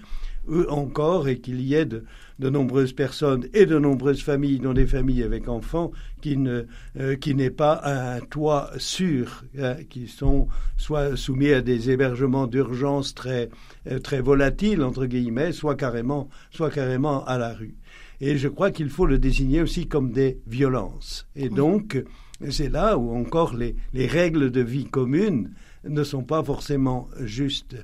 encore, 0.68 1.28
et 1.28 1.38
qu'il 1.38 1.60
y 1.60 1.74
ait 1.74 1.84
de, 1.84 2.04
de 2.38 2.50
nombreuses 2.50 2.92
personnes 2.92 3.46
et 3.54 3.66
de 3.66 3.78
nombreuses 3.78 4.22
familles, 4.22 4.58
dont 4.58 4.72
des 4.72 4.86
familles 4.86 5.22
avec 5.22 5.48
enfants, 5.48 5.92
qui 6.20 6.36
ne 6.36 6.64
euh, 6.98 7.16
qui 7.16 7.34
n'aient 7.34 7.50
pas 7.50 7.80
un 7.84 8.20
toit 8.20 8.70
sûr, 8.78 9.44
hein, 9.58 9.76
qui 9.88 10.06
sont 10.06 10.48
soit 10.76 11.16
soumis 11.16 11.52
à 11.52 11.60
des 11.60 11.90
hébergements 11.90 12.46
d'urgence 12.46 13.14
très 13.14 13.48
euh, 13.90 13.98
très 13.98 14.20
volatiles 14.20 14.82
entre 14.82 15.06
guillemets, 15.06 15.52
soit 15.52 15.76
carrément 15.76 16.28
soit 16.50 16.70
carrément 16.70 17.24
à 17.24 17.38
la 17.38 17.54
rue. 17.54 17.74
Et 18.20 18.36
je 18.36 18.48
crois 18.48 18.70
qu'il 18.70 18.90
faut 18.90 19.06
le 19.06 19.18
désigner 19.18 19.62
aussi 19.62 19.86
comme 19.86 20.10
des 20.12 20.38
violences. 20.46 21.28
Et 21.36 21.48
donc 21.48 22.02
c'est 22.50 22.68
là 22.68 22.96
où 22.96 23.16
encore 23.16 23.54
les, 23.54 23.74
les 23.92 24.06
règles 24.06 24.50
de 24.50 24.60
vie 24.60 24.86
communes 24.86 25.52
ne 25.84 26.04
sont 26.04 26.22
pas 26.22 26.42
forcément 26.42 27.08
justes. 27.20 27.76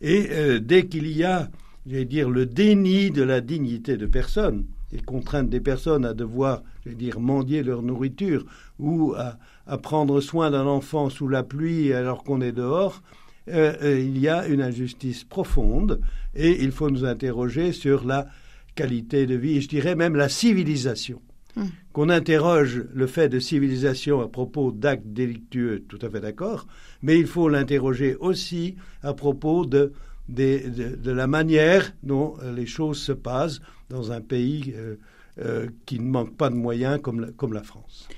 Et 0.00 0.28
euh, 0.30 0.60
dès 0.60 0.86
qu'il 0.86 1.08
y 1.08 1.24
a 1.24 1.50
j'allais 1.86 2.04
dire, 2.04 2.30
le 2.30 2.46
déni 2.46 3.10
de 3.10 3.22
la 3.22 3.40
dignité 3.40 3.96
de 3.96 4.06
personnes 4.06 4.66
et 4.92 5.00
contraindre 5.00 5.48
des 5.48 5.60
personnes 5.60 6.04
à 6.04 6.14
devoir, 6.14 6.62
j'allais 6.84 6.96
dire, 6.96 7.20
mendier 7.20 7.62
leur 7.62 7.82
nourriture 7.82 8.44
ou 8.78 9.14
à, 9.16 9.38
prendre 9.78 10.20
soin 10.20 10.50
d'un 10.50 10.66
enfant 10.66 11.10
sous 11.10 11.28
la 11.28 11.44
pluie 11.44 11.92
alors 11.92 12.24
qu'on 12.24 12.40
est 12.40 12.52
dehors, 12.52 13.02
euh, 13.48 13.74
euh, 13.82 14.00
il 14.00 14.18
y 14.18 14.28
a 14.28 14.48
une 14.48 14.60
injustice 14.60 15.22
profonde 15.22 16.00
et 16.34 16.62
il 16.62 16.72
faut 16.72 16.90
nous 16.90 17.04
interroger 17.04 17.72
sur 17.72 18.04
la 18.04 18.26
qualité 18.74 19.26
de 19.26 19.34
vie 19.34 19.56
et 19.56 19.60
je 19.60 19.68
dirais 19.68 19.94
même 19.94 20.16
la 20.16 20.28
civilisation. 20.28 21.22
Hum. 21.56 21.68
Qu'on 21.92 22.08
interroge 22.08 22.84
le 22.94 23.06
fait 23.06 23.28
de 23.28 23.40
civilisation 23.40 24.20
à 24.20 24.28
propos 24.28 24.70
d'actes 24.70 25.06
délictueux, 25.06 25.84
tout 25.88 25.98
à 26.02 26.08
fait 26.08 26.20
d'accord, 26.20 26.66
mais 27.02 27.18
il 27.18 27.26
faut 27.26 27.48
l'interroger 27.48 28.14
aussi 28.16 28.76
à 29.02 29.14
propos 29.14 29.66
de 29.66 29.92
de, 30.30 31.10
la 31.10 31.26
manière 31.26 31.92
dont 32.02 32.36
euh, 32.42 32.52
les 32.52 32.66
choses 32.66 32.98
se 32.98 33.12
passent 33.12 33.60
dans 33.88 34.12
un 34.12 34.20
pays 34.20 34.72
euh, 34.76 34.96
euh, 35.38 35.68
qui 35.86 35.98
ne 35.98 36.08
manque 36.08 36.36
pas 36.36 36.50
de 36.50 36.54
moyens 36.54 37.00
comme 37.02 37.20
la, 37.20 37.32
comme 37.32 37.52
la 37.52 37.62
France. 37.62 38.08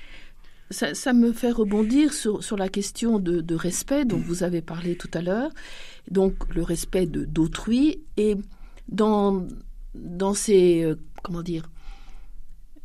ça, 0.70 1.12
me 1.12 1.32
fait 1.32 1.50
rebondir 1.50 2.12
sur, 2.12 2.42
sur 2.44 2.56
la 2.56 2.68
question 2.68 3.18
de, 3.18 3.54
respect 3.54 4.04
dont 4.04 4.18
vous 4.18 4.42
avez 4.42 4.62
parlé 4.62 4.96
tout 4.96 5.10
à 5.14 5.22
l'heure, 5.22 5.50
donc 6.10 6.54
le 6.54 6.62
respect 6.62 7.06
d'autrui, 7.06 8.02
et 8.16 8.36
dans, 8.88 9.46
dans 9.94 10.34
ces, 10.34 10.92
comment 11.22 11.42
dire, 11.42 11.70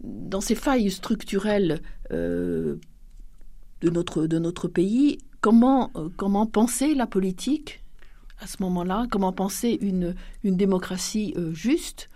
dans 0.02 0.42
ces 0.42 0.56
failles 0.56 0.92
structurelles 0.92 1.82
de, 2.12 2.80
notre, 3.82 4.28
de 4.28 4.40
notre 4.40 4.68
pays, 4.68 5.18
comment, 5.42 5.92
comment 6.18 6.46
penser 6.46 6.94
la 6.94 7.08
politique 7.08 7.82
à 8.40 8.48
ce 8.48 8.58
moment-là 8.62 9.08
Comment 9.10 9.34
penser 9.34 9.78
une, 9.82 10.16
une 10.44 10.58
démocratie 10.58 11.36
juste 11.54 12.10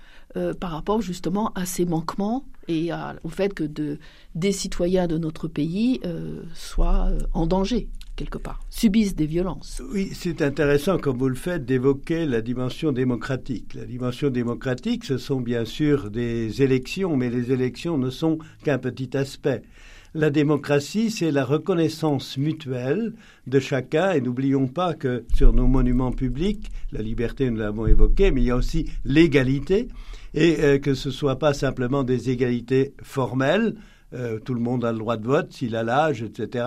par 0.60 0.72
rapport 0.72 1.02
justement 1.02 1.52
à 1.56 1.66
ces 1.66 1.84
manquements 1.84 2.46
et 2.68 2.92
au 3.24 3.30
fait 3.30 3.54
que 3.54 3.64
de, 3.64 4.00
des 4.36 4.52
citoyens 4.52 5.08
de 5.08 5.18
notre 5.18 5.48
pays 5.48 6.00
euh, 6.06 6.44
soient 6.54 7.10
euh, 7.10 7.20
en 7.34 7.48
danger 7.48 7.90
quelque 8.18 8.38
part, 8.38 8.60
subissent 8.70 9.16
des 9.16 9.26
violences. 9.26 9.82
Oui, 9.92 10.10
c'est 10.14 10.44
intéressant, 10.44 11.00
comme 11.00 11.18
vous 11.18 11.30
le 11.30 11.36
faites, 11.36 11.66
d'évoquer 11.66 12.26
la 12.26 12.42
dimension 12.42 12.92
démocratique. 12.92 13.74
La 13.74 13.86
dimension 13.86 14.30
démocratique, 14.30 15.06
ce 15.06 15.18
sont 15.18 15.42
bien 15.42 15.66
sûr 15.66 16.12
des 16.12 16.62
élections, 16.62 17.16
mais 17.16 17.30
les 17.32 17.52
élections 17.52 17.98
ne 17.98 18.12
sont 18.12 18.38
qu'un 18.64 18.78
petit 18.78 19.18
aspect. 19.18 19.64
La 20.14 20.30
démocratie, 20.30 21.10
c'est 21.10 21.32
la 21.32 21.46
reconnaissance 21.46 22.38
mutuelle 22.38 23.14
de 23.48 23.60
chacun, 23.60 24.12
et 24.12 24.20
n'oublions 24.20 24.68
pas 24.68 24.94
que 24.94 25.24
sur 25.34 25.54
nos 25.54 25.68
monuments 25.68 26.12
publics, 26.12 26.70
la 26.92 27.02
liberté, 27.02 27.50
nous 27.50 27.56
l'avons 27.56 27.88
évoqué, 27.88 28.32
mais 28.32 28.42
il 28.42 28.48
y 28.48 28.52
a 28.52 28.58
aussi 28.58 28.90
l'égalité 29.06 29.88
et 30.34 30.58
euh, 30.60 30.80
que 30.80 30.96
ce 30.96 31.08
ne 31.08 31.14
soit 31.14 31.40
pas 31.40 31.54
simplement 31.54 32.04
des 32.04 32.30
égalités 32.30 32.94
formelles, 33.02 33.76
euh, 34.14 34.38
tout 34.40 34.54
le 34.54 34.60
monde 34.60 34.84
a 34.84 34.92
le 34.92 34.98
droit 34.98 35.16
de 35.16 35.26
vote 35.26 35.54
s'il 35.54 35.78
a 35.78 35.84
l'âge, 35.84 36.24
etc., 36.24 36.66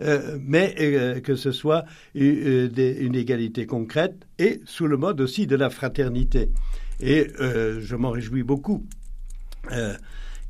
euh, 0.00 0.38
mais 0.40 1.20
que 1.22 1.36
ce 1.36 1.52
soit 1.52 1.84
une, 2.14 3.14
égalité 3.14 3.66
concrète 3.66 4.26
et 4.38 4.62
sous 4.64 4.86
le 4.86 4.96
mode 4.96 5.20
aussi 5.20 5.46
de 5.46 5.56
la 5.56 5.68
fraternité. 5.68 6.48
Et 7.00 7.26
je 7.38 7.94
m'en 7.94 8.08
réjouis 8.08 8.42
beaucoup 8.42 8.86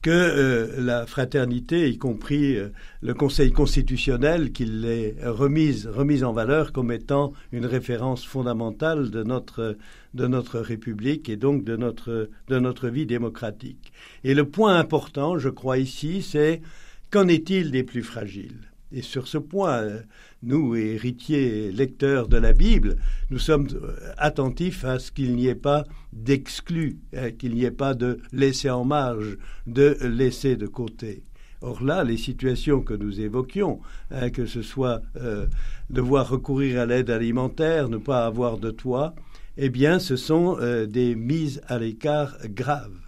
que 0.07 0.13
euh, 0.13 0.81
la 0.81 1.05
fraternité, 1.05 1.91
y 1.91 1.99
compris 1.99 2.57
euh, 2.57 2.69
le 3.03 3.13
Conseil 3.13 3.51
constitutionnel, 3.51 4.53
qui 4.53 4.65
l'ait 4.65 5.17
remise, 5.25 5.89
remise 5.89 6.23
en 6.23 6.33
valeur 6.33 6.71
comme 6.71 6.93
étant 6.93 7.33
une 7.51 7.67
référence 7.67 8.25
fondamentale 8.25 9.11
de 9.11 9.25
notre, 9.25 9.77
de 10.15 10.27
notre 10.29 10.61
République 10.61 11.29
et 11.29 11.37
donc 11.37 11.65
de 11.65 11.75
notre, 11.75 12.31
de 12.47 12.59
notre 12.61 12.89
vie 12.89 13.05
démocratique. 13.05 13.93
Et 14.23 14.35
le 14.35 14.49
point 14.49 14.77
important, 14.79 15.41
je 15.41 15.49
crois 15.49 15.79
ici, 15.79 16.23
c'est 16.23 16.63
qu'en 17.11 17.27
est-il 17.27 17.73
des 17.73 17.83
plus 17.83 18.05
fragiles? 18.05 18.66
Et 18.93 19.03
sur 19.03 19.27
ce 19.27 19.39
point, 19.39 19.79
euh, 19.79 20.01
nous, 20.43 20.77
héritiers 20.77 21.73
lecteurs 21.73 22.29
de 22.29 22.37
la 22.37 22.53
Bible, 22.53 22.97
nous 23.31 23.39
sommes 23.39 23.67
euh, 23.75 23.97
attentifs 24.17 24.85
à 24.85 24.99
ce 24.99 25.11
qu'il 25.11 25.35
n'y 25.35 25.49
ait 25.49 25.55
pas 25.57 25.85
d'exclus, 26.13 26.99
hein, 27.17 27.33
qu'il 27.33 27.55
n'y 27.55 27.65
ait 27.65 27.71
pas 27.71 27.95
de 27.95 28.21
laisser 28.33 28.71
en 28.71 28.85
marge, 28.85 29.39
de 29.67 29.97
laisser 30.03 30.57
de 30.57 30.67
côté. 30.67 31.25
Or 31.63 31.83
là, 31.83 32.05
les 32.05 32.17
situations 32.17 32.81
que 32.81 32.95
nous 32.95 33.21
évoquions, 33.21 33.81
hein, 34.11 34.31
que 34.31 34.47
ce 34.47 34.63
soit 34.63 35.03
euh, 35.17 35.47
devoir 35.91 36.29
recourir 36.29 36.81
à 36.81 36.87
l'aide 36.87 37.11
alimentaire, 37.11 37.89
ne 37.89 37.97
pas 37.97 38.25
avoir 38.25 38.59
de 38.59 38.71
toit, 38.71 39.15
eh 39.57 39.71
bien, 39.71 39.99
ce 39.99 40.17
sont 40.17 40.59
des 40.87 41.15
mises 41.15 41.63
à 41.67 41.79
l'écart 41.79 42.37
graves. 42.45 43.06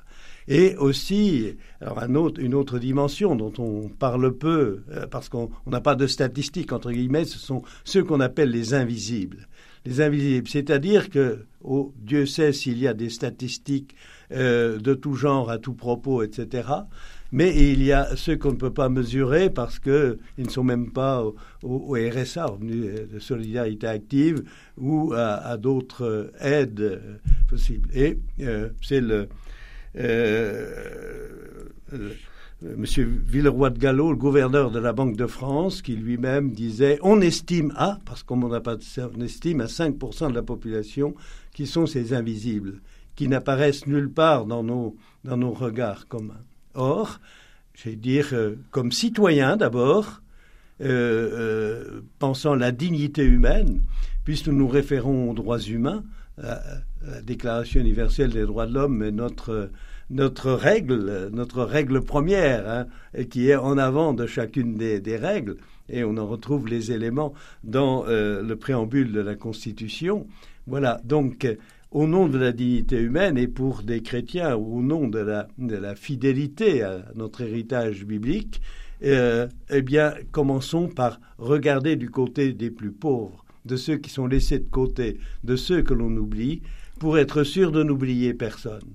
Et 0.48 0.76
aussi, 0.76 1.56
alors 1.82 2.02
une 2.38 2.54
autre 2.54 2.78
dimension 2.78 3.36
dont 3.36 3.52
on 3.58 3.88
parle 3.88 4.32
peu, 4.32 4.80
euh, 4.90 5.06
parce 5.06 5.28
qu'on 5.28 5.50
n'a 5.66 5.82
pas 5.82 5.94
de 5.94 6.06
statistiques, 6.06 6.72
entre 6.72 6.90
guillemets, 6.90 7.26
ce 7.26 7.38
sont 7.38 7.62
ceux 7.84 8.02
qu'on 8.02 8.20
appelle 8.20 8.50
les 8.50 8.72
invisibles. 8.72 9.46
Les 9.84 10.00
invisibles, 10.00 10.48
c'est-à-dire 10.48 11.10
que, 11.10 11.44
oh, 11.62 11.92
Dieu 11.98 12.24
sait 12.24 12.52
s'il 12.52 12.78
y 12.78 12.88
a 12.88 12.94
des 12.94 13.10
statistiques 13.10 13.94
euh, 14.32 14.78
de 14.78 14.94
tout 14.94 15.14
genre, 15.14 15.50
à 15.50 15.58
tout 15.58 15.74
propos, 15.74 16.22
etc. 16.22 16.68
Mais 17.30 17.54
il 17.72 17.82
y 17.82 17.92
a 17.92 18.16
ceux 18.16 18.36
qu'on 18.36 18.52
ne 18.52 18.56
peut 18.56 18.72
pas 18.72 18.88
mesurer 18.88 19.50
parce 19.50 19.78
qu'ils 19.78 20.16
ne 20.38 20.48
sont 20.48 20.64
même 20.64 20.92
pas 20.92 21.22
au, 21.62 21.92
RSA, 21.92 22.56
de 22.60 23.18
solidarité 23.18 23.86
active, 23.86 24.42
ou 24.78 25.12
à, 25.14 25.58
d'autres 25.58 26.32
aides 26.40 27.20
possibles. 27.48 27.90
Et 27.92 28.18
euh, 28.40 28.70
c'est 28.80 29.02
le, 29.02 29.14
euh, 29.14 29.22
euh, 29.22 29.26
Monsieur 32.62 33.04
Villeroy 33.04 33.70
de 33.70 33.78
Gallo, 33.78 34.10
le 34.10 34.16
gouverneur 34.16 34.70
de 34.70 34.78
la 34.78 34.92
Banque 34.92 35.16
de 35.16 35.26
France, 35.26 35.82
qui 35.82 35.96
lui-même 35.96 36.52
disait 36.52 36.98
on 37.02 37.20
estime 37.20 37.72
à, 37.76 37.98
parce 38.04 38.22
qu'on 38.22 38.48
n'a 38.48 38.60
pas 38.60 38.76
on 39.16 39.20
estime 39.20 39.60
à 39.60 39.66
5% 39.66 40.30
de 40.30 40.34
la 40.34 40.42
population 40.42 41.14
qui 41.54 41.66
sont 41.66 41.86
ces 41.86 42.14
invisibles, 42.14 42.80
qui 43.16 43.28
n'apparaissent 43.28 43.86
nulle 43.86 44.10
part 44.10 44.46
dans 44.46 44.62
nos, 44.62 44.96
dans 45.24 45.36
nos 45.36 45.52
regards 45.52 46.08
communs. 46.08 46.42
Or, 46.74 47.20
je 47.74 47.90
vais 47.90 47.96
dire, 47.96 48.28
euh, 48.32 48.56
comme 48.70 48.92
citoyen 48.92 49.56
d'abord, 49.56 50.22
pensant 52.18 52.54
la 52.54 52.70
dignité 52.70 53.24
humaine, 53.24 53.82
puisque 54.24 54.46
nous 54.46 54.58
nous 54.58 54.68
référons 54.68 55.30
aux 55.30 55.34
droits 55.34 55.58
humains, 55.58 56.04
la, 56.42 56.60
Déclaration 57.22 57.80
universelle 57.80 58.30
des 58.30 58.44
droits 58.44 58.66
de 58.66 58.74
l'homme 58.74 59.02
est 59.02 59.12
notre, 59.12 59.70
notre 60.10 60.50
règle, 60.50 61.30
notre 61.32 61.62
règle 61.62 62.02
première, 62.02 62.68
hein, 62.68 62.86
qui 63.30 63.48
est 63.48 63.56
en 63.56 63.78
avant 63.78 64.12
de 64.12 64.26
chacune 64.26 64.74
des, 64.74 65.16
règles. 65.16 65.56
Et 65.88 66.04
on 66.04 66.16
en 66.16 66.26
retrouve 66.26 66.66
les 66.66 66.92
éléments 66.92 67.34
dans 67.62 68.04
euh, 68.08 68.42
le 68.42 68.56
préambule 68.56 69.12
de 69.12 69.20
la 69.20 69.36
Constitution. 69.36 70.26
Voilà, 70.66 71.00
donc 71.04 71.46
au 71.90 72.06
nom 72.06 72.28
de 72.28 72.36
la 72.36 72.52
dignité 72.52 73.00
humaine 73.00 73.38
et 73.38 73.48
pour 73.48 73.82
des 73.82 74.02
chrétiens, 74.02 74.56
au 74.56 74.82
nom 74.82 75.08
de 75.08 75.18
la, 75.18 75.94
fidélité 75.94 76.82
à 76.82 77.04
notre 77.14 77.42
héritage 77.42 78.04
biblique, 78.04 78.60
euh, 79.04 79.46
eh 79.70 79.82
bien, 79.82 80.14
commençons 80.32 80.88
par 80.88 81.20
regarder 81.38 81.96
du 81.96 82.10
côté 82.10 82.52
des 82.52 82.70
plus 82.70 82.90
pauvres 82.92 83.44
de 83.64 83.76
ceux 83.76 83.96
qui 83.96 84.10
sont 84.10 84.26
laissés 84.26 84.58
de 84.58 84.68
côté, 84.70 85.18
de 85.44 85.56
ceux 85.56 85.82
que 85.82 85.94
l'on 85.94 86.14
oublie, 86.16 86.62
pour 86.98 87.18
être 87.18 87.44
sûr 87.44 87.72
de 87.72 87.82
n'oublier 87.82 88.34
personne. 88.34 88.94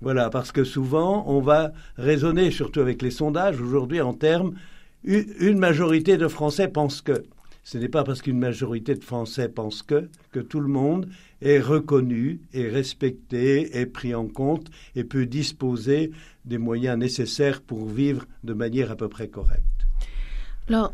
Voilà, 0.00 0.30
parce 0.30 0.50
que 0.50 0.64
souvent, 0.64 1.24
on 1.28 1.40
va 1.40 1.72
raisonner, 1.96 2.50
surtout 2.50 2.80
avec 2.80 3.02
les 3.02 3.10
sondages 3.10 3.60
aujourd'hui, 3.60 4.00
en 4.00 4.14
termes 4.14 4.54
une 5.04 5.58
majorité 5.58 6.16
de 6.16 6.28
Français 6.28 6.68
pensent 6.68 7.02
que. 7.02 7.24
Ce 7.64 7.78
n'est 7.78 7.88
pas 7.88 8.02
parce 8.02 8.22
qu'une 8.22 8.38
majorité 8.38 8.96
de 8.96 9.04
Français 9.04 9.48
pense 9.48 9.82
que 9.82 10.08
que 10.32 10.40
tout 10.40 10.58
le 10.58 10.68
monde 10.68 11.08
est 11.40 11.60
reconnu, 11.60 12.40
est 12.52 12.68
respecté, 12.68 13.76
est 13.76 13.86
pris 13.86 14.14
en 14.14 14.26
compte 14.26 14.68
et 14.96 15.04
peut 15.04 15.26
disposer 15.26 16.10
des 16.44 16.58
moyens 16.58 16.98
nécessaires 16.98 17.60
pour 17.60 17.86
vivre 17.86 18.26
de 18.42 18.52
manière 18.52 18.90
à 18.90 18.96
peu 18.96 19.08
près 19.08 19.28
correcte. 19.28 19.62
Alors, 20.68 20.92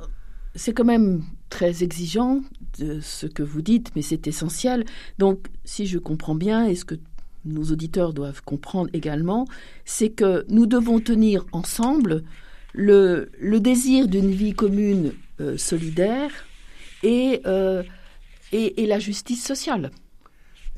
c'est 0.54 0.72
quand 0.72 0.84
même 0.84 1.22
très 1.50 1.82
exigeant 1.82 2.40
de 2.78 3.00
ce 3.00 3.26
que 3.26 3.42
vous 3.42 3.62
dites, 3.62 3.90
mais 3.96 4.02
c'est 4.02 4.26
essentiel. 4.26 4.84
Donc, 5.18 5.46
si 5.64 5.86
je 5.86 5.98
comprends 5.98 6.34
bien, 6.34 6.66
et 6.66 6.74
ce 6.74 6.84
que 6.84 6.96
nos 7.44 7.64
auditeurs 7.64 8.12
doivent 8.12 8.42
comprendre 8.42 8.90
également, 8.92 9.46
c'est 9.84 10.10
que 10.10 10.44
nous 10.48 10.66
devons 10.66 11.00
tenir 11.00 11.46
ensemble 11.52 12.22
le, 12.74 13.30
désir 13.60 14.08
d'une 14.08 14.30
vie 14.30 14.52
commune 14.52 15.12
euh, 15.40 15.56
solidaire 15.56 16.30
euh, 17.04 17.82
et, 18.52 18.86
la 18.86 18.98
justice 18.98 19.44
sociale. 19.44 19.90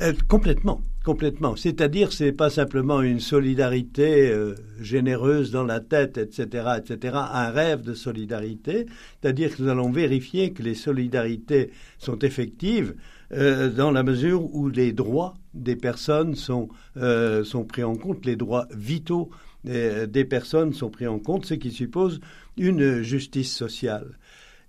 Euh, 0.00 0.12
complètement. 0.28 0.80
Complètement. 1.04 1.56
C'est-à-dire, 1.56 2.12
c'est 2.12 2.32
pas 2.32 2.50
simplement 2.50 3.00
une 3.00 3.20
solidarité 3.20 4.30
euh, 4.30 4.54
généreuse 4.80 5.50
dans 5.50 5.64
la 5.64 5.80
tête, 5.80 6.18
etc., 6.18 6.68
etc., 6.78 7.16
un 7.32 7.50
rêve 7.50 7.82
de 7.82 7.94
solidarité. 7.94 8.86
C'est-à-dire 9.20 9.56
que 9.56 9.62
nous 9.62 9.68
allons 9.68 9.90
vérifier 9.90 10.52
que 10.52 10.62
les 10.62 10.74
solidarités 10.74 11.70
sont 11.98 12.18
effectives 12.18 12.94
euh, 13.32 13.70
dans 13.70 13.90
la 13.90 14.02
mesure 14.02 14.54
où 14.54 14.68
les 14.68 14.92
droits 14.92 15.34
des 15.54 15.76
personnes 15.76 16.34
sont, 16.34 16.68
sont 16.94 17.64
pris 17.64 17.82
en 17.82 17.96
compte, 17.96 18.24
les 18.24 18.36
droits 18.36 18.68
vitaux 18.72 19.30
des, 19.64 20.24
personnes 20.24 20.72
sont 20.72 20.90
pris 20.90 21.08
en 21.08 21.18
compte, 21.18 21.44
ce 21.44 21.54
qui 21.54 21.72
suppose 21.72 22.20
une 22.56 23.02
justice 23.02 23.52
sociale. 23.52 24.16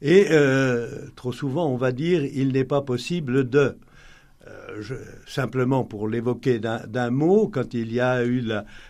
Et 0.01 0.25
trop 1.15 1.31
souvent, 1.31 1.71
on 1.71 1.77
va 1.77 1.91
dire, 1.91 2.25
il 2.25 2.53
n'est 2.53 2.65
pas 2.65 2.81
possible 2.81 3.47
de. 3.47 3.77
Euh, 4.47 4.81
simplement 5.27 5.83
pour 5.83 6.07
l'évoquer 6.07 6.57
d'un 6.59 7.11
mot, 7.11 7.47
quand 7.47 7.75
il 7.75 7.93
y 7.93 7.99
a 7.99 8.25
eu 8.25 8.41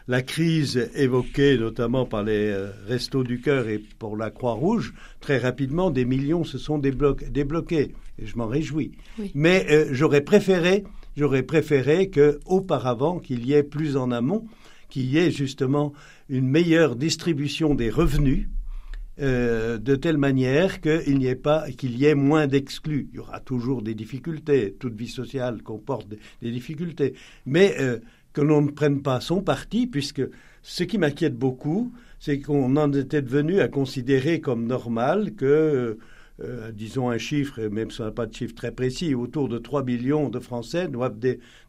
la, 0.07 0.21
crise 0.21 0.89
évoquée 0.95 1.57
notamment 1.57 2.05
par 2.05 2.23
les 2.23 2.51
euh, 2.51 2.69
Restos 2.87 3.25
du 3.25 3.41
Cœur 3.41 3.67
et 3.67 3.79
pour 3.99 4.15
la 4.15 4.31
Croix-Rouge, 4.31 4.93
très 5.19 5.37
rapidement, 5.39 5.91
des 5.91 6.05
millions 6.05 6.45
se 6.45 6.57
sont 6.57 6.77
débloqués. 6.77 7.91
Et 8.17 8.25
je 8.25 8.37
m'en 8.37 8.47
réjouis. 8.47 8.93
Mais 9.35 9.65
euh, 9.69 9.89
j'aurais 9.91 10.21
préféré, 10.21 10.85
j'aurais 11.17 11.43
préféré 11.43 12.09
qu'auparavant, 12.09 13.19
qu'il 13.19 13.45
y 13.45 13.51
ait 13.51 13.63
plus 13.63 13.97
en 13.97 14.11
amont, 14.11 14.45
qu'il 14.89 15.07
y 15.07 15.17
ait 15.17 15.31
justement 15.31 15.91
une 16.29 16.47
meilleure 16.47 16.95
distribution 16.95 17.75
des 17.75 17.89
revenus 17.89 18.47
euh, 19.21 19.77
de 19.77 19.95
telle 19.95 20.17
manière 20.17 20.81
qu'il 20.81 21.19
n'y 21.19 21.27
ait 21.27 21.35
pas 21.35 21.69
qu'il 21.71 21.95
y 21.97 22.05
ait 22.05 22.15
moins 22.15 22.47
d'exclus. 22.47 23.07
Il 23.11 23.17
y 23.17 23.19
aura 23.19 23.39
toujours 23.39 23.83
des 23.83 23.93
difficultés. 23.93 24.75
Toute 24.79 24.95
vie 24.95 25.07
sociale 25.07 25.61
comporte 25.61 26.07
des, 26.09 26.51
difficultés, 26.51 27.13
mais 27.45 27.75
euh, 27.79 27.99
que 28.33 28.41
l'on 28.41 28.61
ne 28.61 28.71
prenne 28.71 29.01
pas 29.01 29.21
son 29.21 29.41
parti, 29.41 29.85
puisque 29.85 30.23
ce 30.63 30.83
qui 30.83 30.97
m'inquiète 30.97 31.37
beaucoup, 31.37 31.93
c'est 32.19 32.39
qu'on 32.39 32.75
en 32.77 32.91
était 32.93 33.21
devenu 33.21 33.59
à 33.59 33.67
considérer 33.67 34.41
comme 34.41 34.65
normal 34.65 35.33
que 35.35 35.97
euh, 36.43 36.71
disons 36.71 37.09
un 37.09 37.19
chiffre, 37.19 37.61
même 37.61 37.91
si 37.91 38.01
on 38.01 38.05
n'a 38.05 38.11
pas 38.11 38.25
de 38.25 38.33
chiffre 38.33 38.55
très 38.55 38.71
précis, 38.71 39.13
autour 39.13 39.49
de 39.49 39.59
3 39.59 39.83
millions 39.83 40.29
de 40.29 40.39
Français 40.39 40.87
doivent 40.87 41.19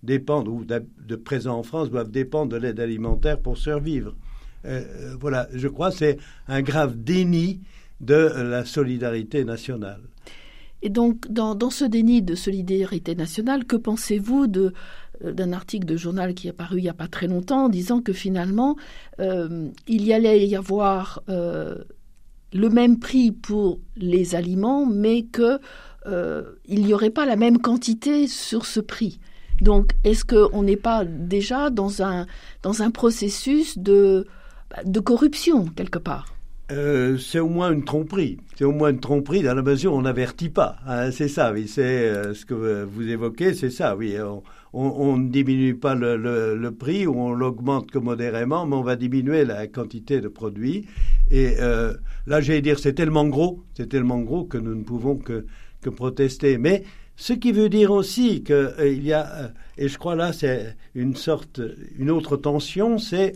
dépendre, 0.02 0.50
ou 0.50 0.64
de 0.64 1.16
présents 1.16 1.58
en 1.58 1.62
France, 1.62 1.90
doivent 1.90 2.10
dépendre 2.10 2.52
de 2.52 2.56
l'aide 2.56 2.80
alimentaire 2.80 3.38
pour 3.38 3.58
survivre. 3.58 4.14
Euh, 4.64 4.82
euh, 4.84 5.16
voilà, 5.20 5.48
je 5.52 5.68
crois 5.68 5.90
que 5.90 5.96
c'est 5.96 6.18
un 6.48 6.62
grave 6.62 6.96
déni 6.96 7.60
de 8.00 8.14
la 8.14 8.64
solidarité 8.64 9.44
nationale. 9.44 10.00
Et 10.82 10.88
donc, 10.88 11.28
dans, 11.30 11.70
ce 11.70 11.84
déni 11.84 12.22
de 12.22 12.34
solidarité 12.34 13.14
nationale, 13.14 13.64
que 13.64 13.76
pensez-vous 13.76 14.48
de, 14.48 14.72
d'un 15.22 15.52
article 15.52 15.86
de 15.86 15.96
journal 15.96 16.34
qui 16.34 16.48
est 16.48 16.52
paru 16.52 16.78
il 16.78 16.82
n'y 16.82 16.88
a 16.88 16.94
pas 16.94 17.06
très 17.06 17.28
longtemps, 17.28 17.68
disant 17.68 18.00
que 18.00 18.12
finalement, 18.12 18.76
il 19.20 19.72
y 20.04 20.12
allait 20.12 20.44
y 20.48 20.56
avoir 20.56 21.22
le 21.28 22.68
même 22.68 22.98
prix 22.98 23.30
pour 23.30 23.78
les 23.96 24.34
aliments, 24.34 24.84
mais 24.86 25.22
que 25.22 25.60
euh, 26.06 26.42
il 26.66 26.84
n'y 26.84 26.94
aurait 26.94 27.10
pas 27.10 27.26
la 27.26 27.36
même 27.36 27.58
quantité 27.58 28.26
sur 28.26 28.66
ce 28.66 28.80
prix. 28.80 29.20
Donc, 29.60 29.92
est-ce 30.04 30.24
qu'on 30.24 30.62
n'est 30.62 30.76
pas 30.76 31.04
déjà 31.04 31.70
dans 31.70 32.02
un, 32.02 32.26
dans 32.62 32.82
un 32.82 32.90
processus 32.90 33.78
de, 33.78 34.26
de 34.84 35.00
corruption, 35.00 35.66
quelque 35.66 35.98
part 35.98 36.26
euh, 36.70 37.18
c'est 37.18 37.40
au 37.40 37.48
moins 37.48 37.70
une 37.70 37.84
tromperie. 37.84 38.38
C'est 38.56 38.64
au 38.64 38.72
moins 38.72 38.90
une 38.90 39.00
tromperie 39.00 39.42
dans 39.42 39.54
la 39.54 39.62
mesure 39.62 39.92
où 39.92 39.96
on 39.96 40.02
n'avertit 40.02 40.48
pas. 40.48 40.76
Hein, 40.86 41.10
c'est 41.10 41.28
ça, 41.28 41.52
oui. 41.52 41.68
C'est 41.68 41.82
euh, 41.82 42.32
ce 42.32 42.46
que 42.46 42.84
vous 42.84 43.08
évoquez, 43.08 43.52
c'est 43.52 43.68
ça, 43.68 43.94
oui. 43.94 44.16
On, 44.72 45.18
ne 45.18 45.28
diminue 45.28 45.74
pas 45.74 45.94
le, 45.94 46.70
prix 46.70 47.06
ou 47.06 47.20
on 47.20 47.32
l'augmente 47.32 47.90
que 47.90 47.98
modérément, 47.98 48.64
mais 48.64 48.76
on 48.76 48.82
va 48.82 48.96
diminuer 48.96 49.44
la 49.44 49.66
quantité 49.66 50.22
de 50.22 50.28
produits. 50.28 50.86
Et 51.30 51.56
euh, 51.60 51.92
là, 52.26 52.40
j'allais 52.40 52.62
dire, 52.62 52.78
c'est 52.78 52.94
tellement 52.94 53.26
gros, 53.26 53.62
c'est 53.74 53.88
tellement 53.88 54.20
gros 54.20 54.44
que 54.44 54.56
nous 54.56 54.74
ne 54.74 54.82
pouvons 54.82 55.16
que, 55.16 55.44
que 55.82 55.90
protester. 55.90 56.56
Mais 56.56 56.84
ce 57.16 57.34
qui 57.34 57.52
veut 57.52 57.68
dire 57.68 57.90
aussi 57.90 58.44
qu'il 58.44 59.04
y 59.04 59.12
a, 59.12 59.52
et 59.76 59.88
je 59.88 59.98
crois 59.98 60.14
là, 60.14 60.32
c'est 60.32 60.74
une 60.94 61.16
sorte, 61.16 61.60
une 61.98 62.10
autre 62.10 62.38
tension, 62.38 62.96
c'est 62.96 63.34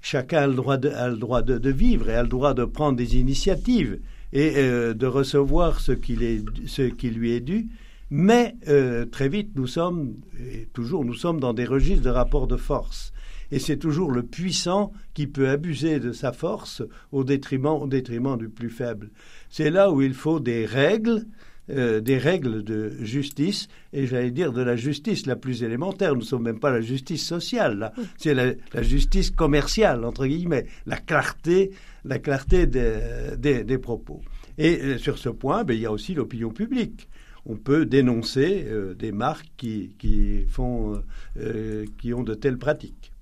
chacun 0.00 0.42
a 0.42 0.46
le 0.46 0.54
droit, 0.54 0.76
de, 1.42 1.70
vivre 1.70 2.08
et 2.08 2.14
a 2.14 2.22
le 2.22 2.28
droit 2.28 2.54
de 2.54 2.64
prendre 2.64 2.96
des 2.96 3.18
initiatives 3.18 4.00
et 4.32 4.54
euh, 4.56 4.94
de 4.94 5.06
recevoir 5.06 5.80
ce 5.80 5.92
qui, 5.92 6.16
lui 6.16 7.32
est 7.32 7.40
dû. 7.40 7.68
Mais 8.10 8.56
euh, 8.68 9.06
très 9.06 9.28
vite, 9.28 9.50
nous 9.54 9.66
sommes, 9.66 10.14
et 10.38 10.68
toujours, 10.72 11.04
nous 11.04 11.14
sommes 11.14 11.40
dans 11.40 11.54
des 11.54 11.64
registres 11.64 12.02
de 12.02 12.10
rapports 12.10 12.46
de 12.46 12.56
force. 12.56 13.12
Et 13.52 13.58
c'est 13.58 13.76
toujours 13.76 14.12
le 14.12 14.22
puissant 14.22 14.92
qui 15.14 15.26
peut 15.26 15.48
abuser 15.48 15.98
de 15.98 16.12
sa 16.12 16.32
force 16.32 16.82
au 17.10 17.24
détriment 17.24 17.88
du 17.88 18.48
plus 18.48 18.70
faible. 18.70 19.10
C'est 19.48 19.70
là 19.70 19.90
où 19.90 20.02
il 20.02 20.14
faut 20.14 20.38
des 20.38 20.66
règles 20.66 21.26
euh, 21.70 22.00
des 22.00 22.18
règles 22.18 22.62
de 22.62 22.92
justice, 23.00 23.68
et 23.92 24.06
j'allais 24.06 24.30
dire 24.30 24.52
de 24.52 24.62
la 24.62 24.76
justice 24.76 25.26
la 25.26 25.36
plus 25.36 25.62
élémentaire. 25.62 26.14
Nous 26.14 26.20
ne 26.20 26.24
sommes 26.24 26.42
même 26.42 26.58
pas 26.58 26.70
la 26.70 26.80
justice 26.80 27.24
sociale, 27.26 27.78
là. 27.78 27.92
C'est 28.16 28.34
la, 28.34 28.54
justice 28.82 29.30
commerciale, 29.30 30.04
entre 30.04 30.26
guillemets, 30.26 30.66
la 30.86 30.96
clarté, 30.96 31.70
la 32.04 32.18
clarté 32.18 32.66
des, 32.66 33.78
propos. 33.78 34.20
Et 34.58 34.80
euh, 34.80 34.98
sur 34.98 35.18
ce 35.18 35.28
point, 35.28 35.64
ben, 35.64 35.74
il 35.74 35.80
y 35.80 35.86
a 35.86 35.92
aussi 35.92 36.14
l'opinion 36.14 36.50
publique. 36.50 37.08
On 37.46 37.56
peut 37.56 37.86
dénoncer 37.86 38.64
euh, 38.66 38.94
des 38.94 39.12
marques 39.12 39.50
qui, 39.56 39.94
qui, 39.98 40.44
font, 40.48 41.02
qui 41.98 42.12
ont 42.12 42.22
de 42.22 42.34
telles 42.34 42.58
pratiques. 42.58 43.12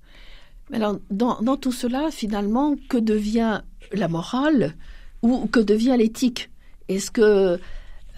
Alors, 0.73 0.99
dans, 1.09 1.41
dans 1.41 1.57
tout 1.57 1.71
cela, 1.71 2.09
finalement, 2.11 2.75
que 2.89 2.97
devient 2.97 3.61
la 3.91 4.07
morale 4.07 4.75
ou 5.21 5.47
que 5.47 5.59
devient 5.59 5.95
l'éthique? 5.97 6.49
Est-ce 6.87 7.11
que 7.11 7.59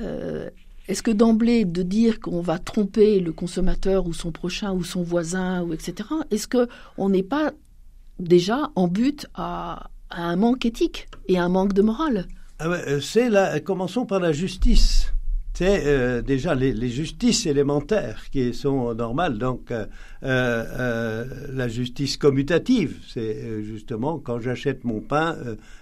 euh, 0.01 0.49
est-ce 0.87 1.03
que 1.03 1.11
d'emblée 1.11 1.65
de 1.65 1.83
dire 1.83 2.19
qu'on 2.19 2.41
va 2.41 2.59
tromper 2.59 3.19
le 3.19 3.31
consommateur 3.31 4.07
ou 4.07 4.13
son 4.13 4.31
prochain 4.31 4.73
ou 4.73 4.83
son 4.83 5.03
voisin 5.03 5.61
ou 5.61 5.73
etc. 5.73 6.09
Est-ce 6.31 6.47
que 6.47 6.67
on 6.97 7.09
n'est 7.09 7.23
pas 7.23 7.51
déjà 8.19 8.71
en 8.75 8.87
but 8.87 9.27
à, 9.35 9.89
un 10.09 10.35
manque 10.35 10.65
éthique 10.65 11.07
et 11.27 11.37
à 11.37 11.45
un 11.45 11.49
manque 11.49 11.73
de 11.73 11.81
morale? 11.81 12.27
Ah 12.59 12.67
euh, 12.67 12.99
C'est 12.99 13.29
là. 13.29 13.59
Commençons 13.59 14.05
par 14.05 14.19
la 14.19 14.31
justice. 14.31 15.13
C'est 15.53 15.85
euh, 15.85 16.21
déjà 16.21 16.55
les, 16.55 16.89
justices 16.89 17.45
élémentaires 17.45 18.23
qui 18.31 18.53
sont 18.53 18.93
normales. 18.95 19.37
Donc 19.37 19.71
la 20.21 21.67
justice 21.67 22.17
commutative, 22.17 22.97
c'est 23.07 23.63
justement 23.63 24.17
quand 24.17 24.39
j'achète 24.39 24.83
mon 24.83 24.99
pain, 24.99 25.37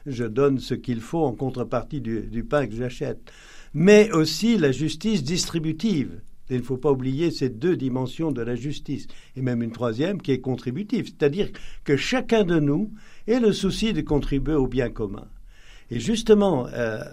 je 0.05 0.25
donne 0.25 0.59
ce 0.59 0.73
qu'il 0.73 0.99
faut 0.99 1.23
en 1.23 1.33
contrepartie 1.33 2.01
du 2.01 2.43
pain 2.43 2.67
que 2.67 2.75
j'achète 2.75 3.31
mais 3.73 4.11
aussi 4.11 4.57
la 4.57 4.71
justice 4.71 5.23
distributive. 5.23 6.21
il 6.49 6.57
ne 6.57 6.63
faut 6.63 6.77
pas 6.77 6.91
oublier 6.91 7.31
ces 7.31 7.49
deux 7.49 7.77
dimensions 7.77 8.31
de 8.31 8.41
la 8.41 8.55
justice, 8.55 9.07
et 9.35 9.41
même 9.41 9.61
une 9.61 9.71
troisième 9.71 10.21
qui 10.21 10.31
est 10.31 10.41
contributive, 10.41 11.05
c'est-à-dire 11.05 11.49
que 11.83 11.95
chacun 11.95 12.43
de 12.43 12.59
nous 12.59 12.91
ait 13.27 13.39
le 13.39 13.53
souci 13.53 13.93
de 13.93 14.01
contribuer 14.01 14.55
au 14.55 14.67
bien 14.67 14.89
commun. 14.89 15.27
Et 15.91 15.99
justement, 15.99 16.67
euh, 16.73 17.03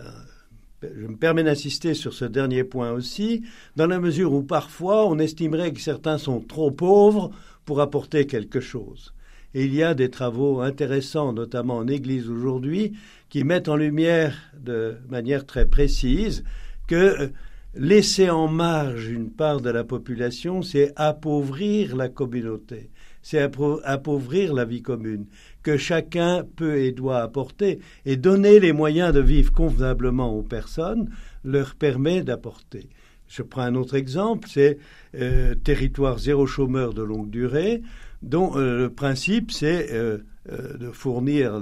je 0.83 1.07
me 1.07 1.17
permets 1.17 1.45
d'insister 1.45 1.95
sur 1.95 2.13
ce 2.13 2.25
dernier 2.25 2.65
point 2.65 2.93
aussi, 2.93 3.43
dans 3.77 3.87
la 3.87 3.99
mesure 3.99 4.33
où 4.33 4.43
parfois 4.43 5.07
on 5.07 5.19
estimerait 5.19 5.73
que 5.73 5.81
certains 5.81 6.19
sont 6.19 6.41
trop 6.41 6.71
pauvres 6.71 7.31
pour 7.65 7.81
apporter 7.81 8.27
quelque 8.27 8.61
chose. 8.61 9.13
Et 9.55 9.65
il 9.65 9.75
y 9.75 9.83
a 9.83 9.95
des 9.95 10.11
travaux 10.11 10.61
intéressants, 10.61 11.33
notamment 11.33 11.79
en 11.79 11.89
Église 11.89 12.29
aujourd'hui, 12.29 12.93
qui 13.29 13.45
mettent 13.45 13.69
en 13.69 13.77
lumière 13.77 14.35
de 14.59 14.97
manière 15.09 15.47
très 15.47 15.67
précise 15.67 16.45
que 16.87 16.95
euh, 16.95 17.29
laisser 17.75 18.31
en 18.31 18.49
marge 18.49 19.09
une 19.09 19.31
part 19.31 19.61
de 19.61 19.71
la 19.71 19.85
population, 19.85 20.63
c'est 20.63 20.93
appauvrir 20.97 21.97
la 21.97 22.09
communauté, 22.09 22.91
c'est 23.23 23.41
appauvrir 23.85 24.55
la 24.55 24.65
vie 24.65 24.83
commune, 24.83 25.27
que 25.63 25.77
chacun 25.77 26.45
peut 26.57 26.79
et 26.79 26.93
doit 26.93 27.21
apporter, 27.21 27.81
et 28.05 28.17
donner 28.17 28.61
les 28.61 28.73
moyens 28.73 29.13
de 29.13 29.21
vivre 29.21 29.53
convenablement 29.53 30.35
aux 30.35 30.43
personnes 30.43 31.11
leur 31.45 31.75
permet 31.75 32.23
d'apporter. 32.23 32.89
Je 33.29 33.43
prends 33.43 33.63
un 33.63 33.75
autre 33.75 33.97
exemple, 33.97 34.49
c'est 34.51 34.79
euh, 35.17 35.55
territoire 35.55 36.19
zéro 36.19 36.47
chômeur 36.47 36.95
de 36.95 37.03
longue 37.03 37.31
durée 37.31 37.83
dont 38.23 38.57
euh, 38.57 38.79
le 38.79 38.91
principe 38.91 39.51
c'est 39.51 39.93
euh, 39.93 40.19
de 40.49 40.93
fournir, 40.93 41.61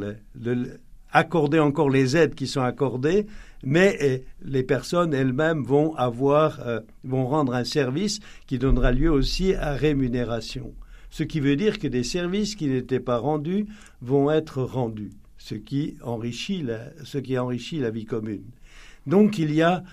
accorder 1.14 1.60
encore 1.60 1.88
les 1.88 2.16
aides 2.16 2.34
qui 2.34 2.46
sont 2.46 2.60
accordées, 2.60 3.26
mais 3.62 4.22
les 4.44 4.62
personnes 4.62 5.14
elles-mêmes 5.14 5.62
vont 5.62 5.94
avoir, 5.94 6.60
vont 7.04 7.26
rendre 7.26 7.54
un 7.54 7.64
service 7.64 8.20
qui 8.46 8.58
donnera 8.58 8.92
lieu 8.92 9.10
aussi 9.10 9.54
à 9.54 9.72
rémunération. 9.72 10.74
Ce 11.08 11.22
qui 11.22 11.40
veut 11.40 11.56
dire 11.56 11.78
que 11.78 11.86
des 11.86 12.02
services 12.02 12.56
qui 12.56 12.66
n'étaient 12.66 13.00
pas 13.00 13.18
rendus 13.18 13.66
vont 14.02 14.30
être 14.30 14.62
rendus, 14.62 15.12
ce 15.38 15.54
qui 15.54 15.96
enrichit 16.02 16.62
la, 16.62 16.90
ce 17.04 17.18
qui 17.18 17.38
enrichit 17.38 17.78
la 17.78 17.90
vie 17.90 18.04
commune. 18.04 18.44
Donc 19.06 19.38
il 19.38 19.54
y 19.54 19.62
a 19.62 19.84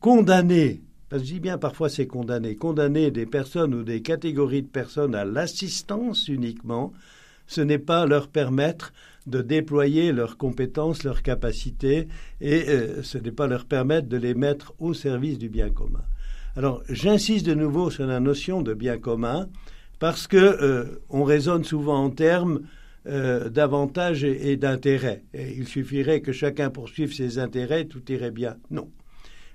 condamné 0.00 0.80
parce 1.08 1.22
que 1.22 1.28
je 1.28 1.34
dis 1.34 1.40
bien 1.40 1.58
parfois 1.58 1.88
c'est 1.88 2.06
condamner. 2.06 2.54
Condamner 2.54 3.10
des 3.10 3.26
personnes 3.26 3.74
ou 3.74 3.82
des 3.82 4.02
catégories 4.02 4.62
de 4.62 4.68
personnes 4.68 5.14
à 5.14 5.24
l'assistance 5.24 6.28
uniquement, 6.28 6.92
ce 7.46 7.60
n'est 7.62 7.78
pas 7.78 8.06
leur 8.06 8.28
permettre 8.28 8.92
de 9.28 9.42
déployer 9.42 10.12
leurs 10.12 10.36
compétences, 10.36 11.04
leurs 11.04 11.22
capacités, 11.22 12.08
et 12.40 12.68
euh, 12.68 13.02
ce 13.02 13.18
n'est 13.18 13.32
pas 13.32 13.46
leur 13.46 13.66
permettre 13.66 14.08
de 14.08 14.16
les 14.16 14.34
mettre 14.34 14.74
au 14.78 14.94
service 14.94 15.38
du 15.38 15.48
bien 15.48 15.70
commun. 15.70 16.04
Alors 16.56 16.82
j'insiste 16.88 17.46
de 17.46 17.54
nouveau 17.54 17.90
sur 17.90 18.06
la 18.06 18.20
notion 18.20 18.62
de 18.62 18.74
bien 18.74 18.98
commun, 18.98 19.48
parce 19.98 20.26
que 20.26 20.36
euh, 20.36 21.00
on 21.10 21.24
raisonne 21.24 21.64
souvent 21.64 22.02
en 22.02 22.10
termes 22.10 22.60
euh, 23.06 23.48
d'avantages 23.48 24.24
et, 24.24 24.52
et 24.52 24.56
d'intérêts. 24.56 25.24
Il 25.34 25.66
suffirait 25.66 26.20
que 26.20 26.32
chacun 26.32 26.70
poursuive 26.70 27.12
ses 27.12 27.38
intérêts, 27.38 27.84
tout 27.84 28.02
irait 28.10 28.30
bien. 28.30 28.56
Non. 28.70 28.90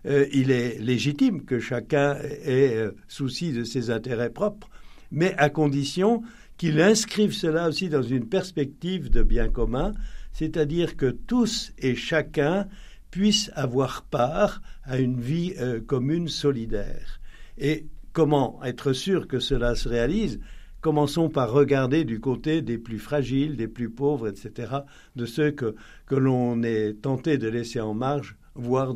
Euh, 0.06 0.26
il 0.34 0.52
est 0.52 0.80
légitime 0.80 1.46
que 1.46 1.60
chacun 1.60 2.18
ait 2.46 2.90
souci 3.08 3.54
de 3.54 3.64
ses 3.64 3.90
intérêts 3.90 4.30
propres, 4.32 4.70
mais 5.12 5.34
à 5.38 5.50
condition 5.50 6.22
qu'il 6.64 6.80
inscrive 6.80 7.34
cela 7.34 7.68
aussi 7.68 7.90
dans 7.90 8.02
une 8.02 8.30
perspective 8.30 9.10
de 9.10 9.22
bien 9.22 9.50
commun, 9.50 9.92
c'est-à-dire 10.32 10.96
que 10.96 11.08
tous 11.08 11.74
et 11.78 11.94
chacun 11.94 12.70
puissent 13.12 13.52
avoir 13.54 14.04
part 14.04 14.62
à 14.86 14.98
une 14.98 15.20
vie 15.20 15.56
euh, 15.60 15.82
commune 15.82 16.30
solidaire. 16.30 17.20
Et 17.58 17.88
comment 18.14 18.62
être 18.64 18.94
sûr 18.94 19.28
que 19.28 19.42
cela 19.42 19.76
se 19.76 19.90
réalise? 19.90 20.40
Commençons 20.80 21.28
par 21.28 21.52
regarder 21.52 22.06
du 22.06 22.22
côté 22.22 22.62
des 22.62 22.78
plus 22.78 23.00
fragiles, 23.00 23.58
des 23.58 23.68
plus 23.68 23.90
pauvres, 23.90 24.30
etc., 24.30 24.72
de 25.18 25.26
ceux 25.26 25.52
que, 25.52 25.76
que 26.06 26.16
l'on 26.16 26.64
est 26.64 26.94
tenté 27.02 27.38
de 27.38 27.50
laisser 27.50 27.82
en 27.82 27.94
marge, 27.94 28.38
voire 28.56 28.96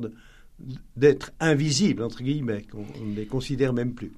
d'être 0.95 1.33
invisibles, 1.41 2.03
entre 2.03 2.23
guillemets, 2.23 2.61
qu'on 2.61 2.85
ne 3.03 3.13
les 3.13 3.25
considère 3.25 3.73
même 3.73 3.93
plus. 3.93 4.13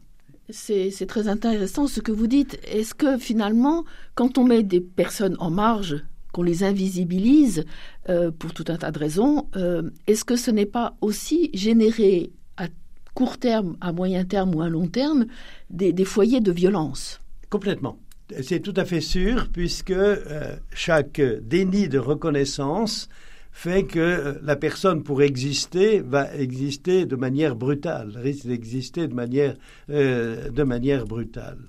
C'est 0.51 1.05
très 1.07 1.27
intéressant 1.27 1.87
ce 1.87 1.99
que 1.99 2.11
vous 2.11 2.27
dites. 2.27 2.59
Est-ce 2.67 2.95
que 2.95 3.17
finalement, 3.17 3.85
quand 4.15 4.37
on 4.37 4.43
met 4.43 4.63
des 4.63 4.81
personnes 4.81 5.35
en 5.39 5.51
marge, 5.51 6.03
qu'on 6.31 6.43
les 6.43 6.63
invisibilise 6.63 7.65
euh, 8.09 8.31
pour 8.31 8.53
tout 8.53 8.65
un 8.67 8.77
tas 8.77 8.91
de 8.91 8.99
raisons, 8.99 9.47
euh, 9.55 9.89
est-ce 10.07 10.25
que 10.25 10.35
ce 10.35 10.51
n'est 10.51 10.65
pas 10.65 10.95
aussi 11.01 11.49
générer 11.53 12.31
à 12.57 12.67
court 13.13 13.37
terme, 13.37 13.77
à 13.81 13.91
moyen 13.91 14.25
terme 14.25 14.55
ou 14.55 14.61
à 14.61 14.69
long 14.69 14.87
terme 14.87 15.25
des, 15.69 16.05
foyers 16.05 16.41
de 16.41 16.51
violence? 16.51 17.19
Complètement. 17.49 17.97
C'est 18.41 18.59
tout 18.59 18.75
à 18.75 18.85
fait 18.85 19.01
sûr, 19.01 19.49
puisque 19.51 19.89
euh, 19.89 20.55
chaque 20.71 21.19
déni 21.19 21.89
de 21.89 21.97
reconnaissance 21.97 23.09
fait 23.51 23.83
que 23.83 23.99
euh, 23.99 24.33
la 24.43 24.55
personne, 24.55 25.03
pour 25.03 25.21
exister, 25.21 25.99
va 25.99 26.33
exister 26.35 27.05
de 27.05 27.15
manière 27.15 27.55
brutale, 27.55 28.13
risque 28.15 28.47
d'exister 28.47 29.07
de 29.07 29.13
manière, 29.13 29.55
euh, 29.89 30.49
de 30.49 30.63
manière 30.63 31.05
brutale. 31.05 31.59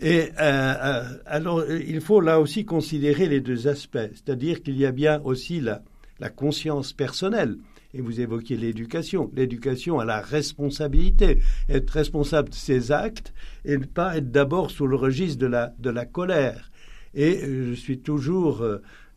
Et 0.00 0.30
alors, 0.36 1.64
il 1.70 2.00
faut 2.00 2.22
là 2.22 2.40
aussi 2.40 2.64
considérer 2.64 3.28
les 3.28 3.40
deux 3.40 3.68
aspects, 3.68 3.98
c'est-à-dire 4.14 4.62
qu'il 4.62 4.78
y 4.78 4.86
a 4.86 4.90
bien 4.90 5.20
aussi 5.22 5.60
la, 5.60 5.82
la 6.18 6.30
conscience 6.30 6.94
personnelle 6.94 7.58
et 7.94 8.00
vous 8.00 8.20
évoquiez 8.20 8.56
l'éducation. 8.56 9.30
L'éducation 9.34 9.98
a 9.98 10.04
la 10.04 10.20
responsabilité, 10.20 11.40
être 11.68 11.90
responsable 11.90 12.50
de 12.50 12.54
ses 12.54 12.92
actes 12.92 13.32
et 13.64 13.76
ne 13.76 13.84
pas 13.84 14.16
être 14.16 14.30
d'abord 14.30 14.70
sous 14.70 14.86
le 14.86 14.96
registre 14.96 15.38
de 15.38 15.46
la, 15.46 15.74
de 15.78 15.90
la 15.90 16.06
colère. 16.06 16.70
Et 17.14 17.42
euh, 17.42 17.70
je 17.70 17.74
suis 17.74 17.98
toujours, 17.98 18.62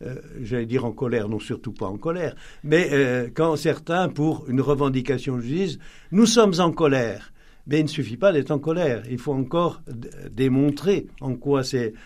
euh, 0.02 0.06
euh, 0.06 0.20
j'allais 0.42 0.66
dire 0.66 0.84
en 0.84 0.92
colère, 0.92 1.28
non 1.28 1.38
surtout 1.38 1.72
pas 1.72 1.86
en 1.86 1.96
colère, 1.96 2.34
mais 2.64 3.30
quand 3.34 3.56
certains, 3.56 4.08
pour 4.08 4.48
une 4.48 4.60
revendication, 4.60 5.36
disent 5.38 5.78
nous 6.12 6.26
sommes 6.26 6.54
en 6.58 6.70
colère, 6.70 7.32
mais 7.66 7.80
il 7.80 7.84
ne 7.84 7.88
suffit 7.88 8.16
pas 8.16 8.32
d'être 8.32 8.50
en 8.50 8.58
colère. 8.58 9.02
Il 9.10 9.18
faut 9.18 9.32
encore 9.32 9.82
démontrer 10.30 11.08
en 11.20 11.34
quoi 11.34 11.62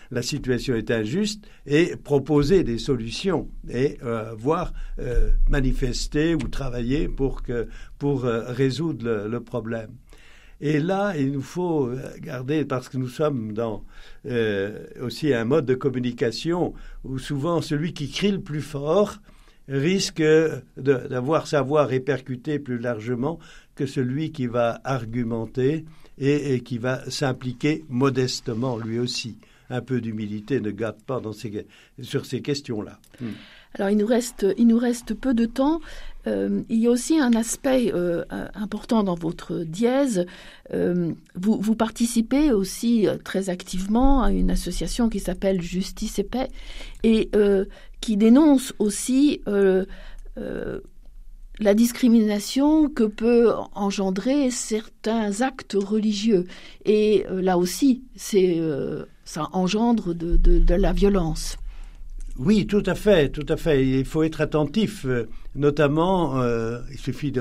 la 0.09 0.21
situation 0.21 0.75
est 0.75 0.91
injuste 0.91 1.45
et 1.65 1.95
proposer 1.95 2.63
des 2.63 2.77
solutions 2.79 3.47
et 3.69 3.97
euh, 4.03 4.33
voir 4.35 4.73
euh, 4.99 5.31
manifester 5.49 6.35
ou 6.35 6.47
travailler 6.47 7.07
pour, 7.07 7.43
que, 7.43 7.67
pour 7.99 8.25
euh, 8.25 8.43
résoudre 8.47 9.27
le, 9.27 9.39
problème. 9.39 9.91
Et 10.61 10.79
là, 10.79 11.15
il 11.17 11.31
nous 11.31 11.41
faut 11.41 11.89
garder, 12.19 12.65
parce 12.65 12.87
que 12.87 12.97
nous 12.97 13.09
sommes 13.09 13.53
dans 13.53 13.83
aussi 15.01 15.33
un 15.33 15.45
mode 15.45 15.65
de 15.65 15.73
communication 15.75 16.73
où 17.03 17.17
souvent 17.17 17.61
celui 17.61 17.93
qui 17.93 18.09
crie 18.09 18.31
le 18.31 18.41
plus 18.41 18.61
fort 18.61 19.17
risque 19.67 20.23
d'avoir 20.77 21.47
sa 21.47 21.61
voix 21.61 21.85
répercutée 21.85 22.59
plus 22.59 22.77
largement 22.77 23.39
que 23.75 23.85
celui 23.85 24.31
qui 24.31 24.47
va 24.47 24.81
argumenter 24.83 25.85
et, 26.17 26.61
qui 26.61 26.77
va 26.77 27.09
s'impliquer 27.09 27.85
modestement 27.89 28.77
lui 28.77 28.99
aussi. 28.99 29.37
Un 29.69 29.81
peu 29.81 30.01
d'humilité 30.01 30.59
ne 30.59 30.71
gâte 30.71 31.01
pas 31.03 31.21
dans 31.21 31.31
ces, 31.31 31.65
sur 32.01 32.25
ces 32.25 32.41
questions-là. 32.41 32.99
Hmm. 33.21 33.29
Alors 33.73 33.89
il 33.89 33.97
nous 33.97 34.05
reste, 34.05 34.45
il 34.57 34.67
nous 34.67 34.77
reste 34.77 35.13
peu 35.13 35.33
de 35.33 35.45
temps. 35.45 35.79
Euh, 36.27 36.61
il 36.69 36.77
y 36.77 36.87
a 36.87 36.91
aussi 36.91 37.19
un 37.19 37.33
aspect 37.33 37.91
euh, 37.93 38.23
important 38.53 39.03
dans 39.03 39.15
votre 39.15 39.59
dièse. 39.59 40.25
Euh, 40.73 41.13
vous, 41.35 41.75
participez 41.75 42.51
aussi 42.51 43.07
très 43.23 43.49
activement 43.49 44.23
à 44.23 44.31
une 44.31 44.51
association 44.51 45.09
qui 45.09 45.19
s'appelle 45.19 45.61
Justice 45.61 46.19
et 46.19 46.23
Paix 46.23 46.49
et 47.03 47.29
qui 48.01 48.17
dénonce 48.17 48.73
aussi 48.79 49.41
la 51.61 51.75
discrimination 51.75 52.89
que 52.89 53.03
peut 53.03 53.53
engendrer 53.73 54.49
certains 54.49 55.41
actes 55.41 55.77
religieux. 55.79 56.45
Et 56.85 57.25
euh, 57.29 57.41
là 57.41 57.57
aussi, 57.57 58.03
euh, 58.33 59.05
ça 59.25 59.47
engendre 59.53 60.13
de, 60.15 60.73
la 60.73 60.91
violence. 60.91 61.57
Oui, 62.37 62.65
tout 62.65 62.83
à 62.85 62.95
fait, 62.95 63.29
tout 63.29 63.45
à 63.49 63.57
fait. 63.57 63.85
Il 63.85 64.05
faut 64.05 64.23
être 64.23 64.41
attentif, 64.41 65.05
euh, 65.05 65.27
notamment, 65.55 66.41
il 66.91 66.97
suffit 66.97 67.31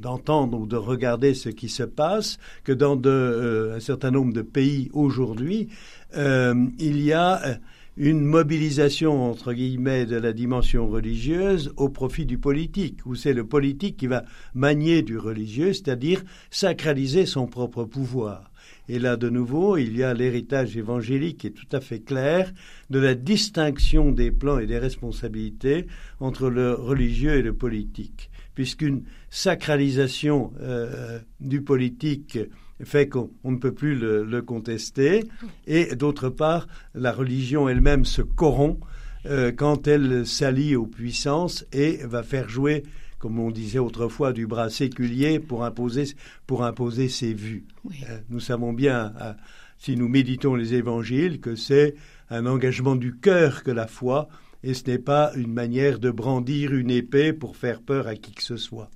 d'entendre 0.00 0.58
ou 0.58 0.66
de 0.66 0.76
regarder 0.76 1.34
ce 1.34 1.48
qui 1.48 1.68
se 1.68 1.82
passe, 1.82 2.38
que 2.64 2.72
dans 2.72 2.96
de, 2.96 3.72
un 3.74 3.80
certain 3.80 4.10
nombre 4.10 4.32
de 4.32 4.42
pays 4.42 4.90
aujourd'hui, 4.92 5.68
il 6.14 7.02
y 7.02 7.12
a 7.12 7.58
une 7.96 8.22
mobilisation, 8.22 9.30
entre 9.30 9.52
guillemets, 9.52 10.06
de 10.06 10.16
la 10.16 10.32
dimension 10.32 10.88
religieuse 10.88 11.72
au 11.76 11.88
profit 11.88 12.24
du 12.24 12.38
politique, 12.38 13.04
où 13.04 13.14
c'est 13.14 13.34
le 13.34 13.44
politique 13.44 13.96
qui 13.96 14.06
va 14.06 14.24
manier 14.54 15.02
du 15.02 15.18
religieux, 15.18 15.72
c'est-à-dire 15.72 16.22
sacraliser 16.50 17.26
son 17.26 17.46
propre 17.46 17.84
pouvoir. 17.84 18.51
Et 18.88 18.98
là, 18.98 19.16
de 19.16 19.28
nouveau, 19.28 19.76
il 19.76 19.96
y 19.96 20.02
a 20.02 20.12
l'héritage 20.12 20.76
évangélique 20.76 21.38
qui 21.38 21.46
est 21.48 21.50
tout 21.50 21.68
à 21.72 21.80
fait 21.80 22.00
clair 22.00 22.52
de 22.90 22.98
la 22.98 23.14
distinction 23.14 24.10
des 24.10 24.30
plans 24.30 24.58
et 24.58 24.66
des 24.66 24.78
responsabilités 24.78 25.86
entre 26.20 26.50
le 26.50 26.74
religieux 26.74 27.34
et 27.34 27.42
le 27.42 27.54
politique, 27.54 28.30
puisqu'une 28.54 29.04
sacralisation 29.30 30.52
euh, 30.60 31.20
du 31.40 31.62
politique 31.62 32.38
fait 32.84 33.08
qu'on 33.08 33.30
ne 33.44 33.58
peut 33.58 33.72
plus 33.72 33.94
le, 33.94 34.42
contester. 34.42 35.24
Et 35.66 35.94
d'autre 35.94 36.28
part, 36.28 36.66
la 36.94 37.12
religion 37.12 37.68
elle-même 37.68 38.04
se 38.04 38.22
corrompt 38.22 38.80
euh, 39.26 39.52
quand 39.52 39.86
elle 39.86 40.26
s'allie 40.26 40.74
aux 40.74 40.86
puissances 40.86 41.64
et 41.72 41.98
va 42.04 42.22
faire 42.22 42.48
jouer, 42.48 42.82
comme 43.22 43.38
on 43.38 43.52
disait 43.52 43.78
autrefois, 43.78 44.32
du 44.32 44.48
bras 44.48 44.68
séculier 44.68 45.38
pour 45.38 45.64
imposer, 45.64 46.06
pour 46.48 46.64
imposer 46.64 47.08
ses 47.08 47.32
vues. 47.32 47.64
Euh, 47.86 48.18
nous 48.30 48.40
savons 48.40 48.72
bien, 48.72 49.14
euh, 49.20 49.32
si 49.78 49.96
nous 49.96 50.08
méditons 50.08 50.56
les 50.56 50.74
évangiles, 50.74 51.40
que 51.40 51.54
c'est 51.54 51.94
un 52.30 52.46
engagement 52.46 52.96
du 52.96 53.14
cœur 53.14 53.62
que 53.62 53.70
la 53.70 53.86
foi, 53.86 54.28
et 54.64 54.74
ce 54.74 54.90
n'est 54.90 54.98
pas 54.98 55.30
une 55.36 55.52
manière 55.52 56.00
de 56.00 56.10
brandir 56.10 56.74
une 56.74 56.90
épée 56.90 57.32
pour 57.32 57.56
faire 57.56 57.80
peur 57.80 58.08
à 58.08 58.16
qui 58.16 58.32
que 58.32 58.42
ce 58.42 58.56
soit. 58.56 58.90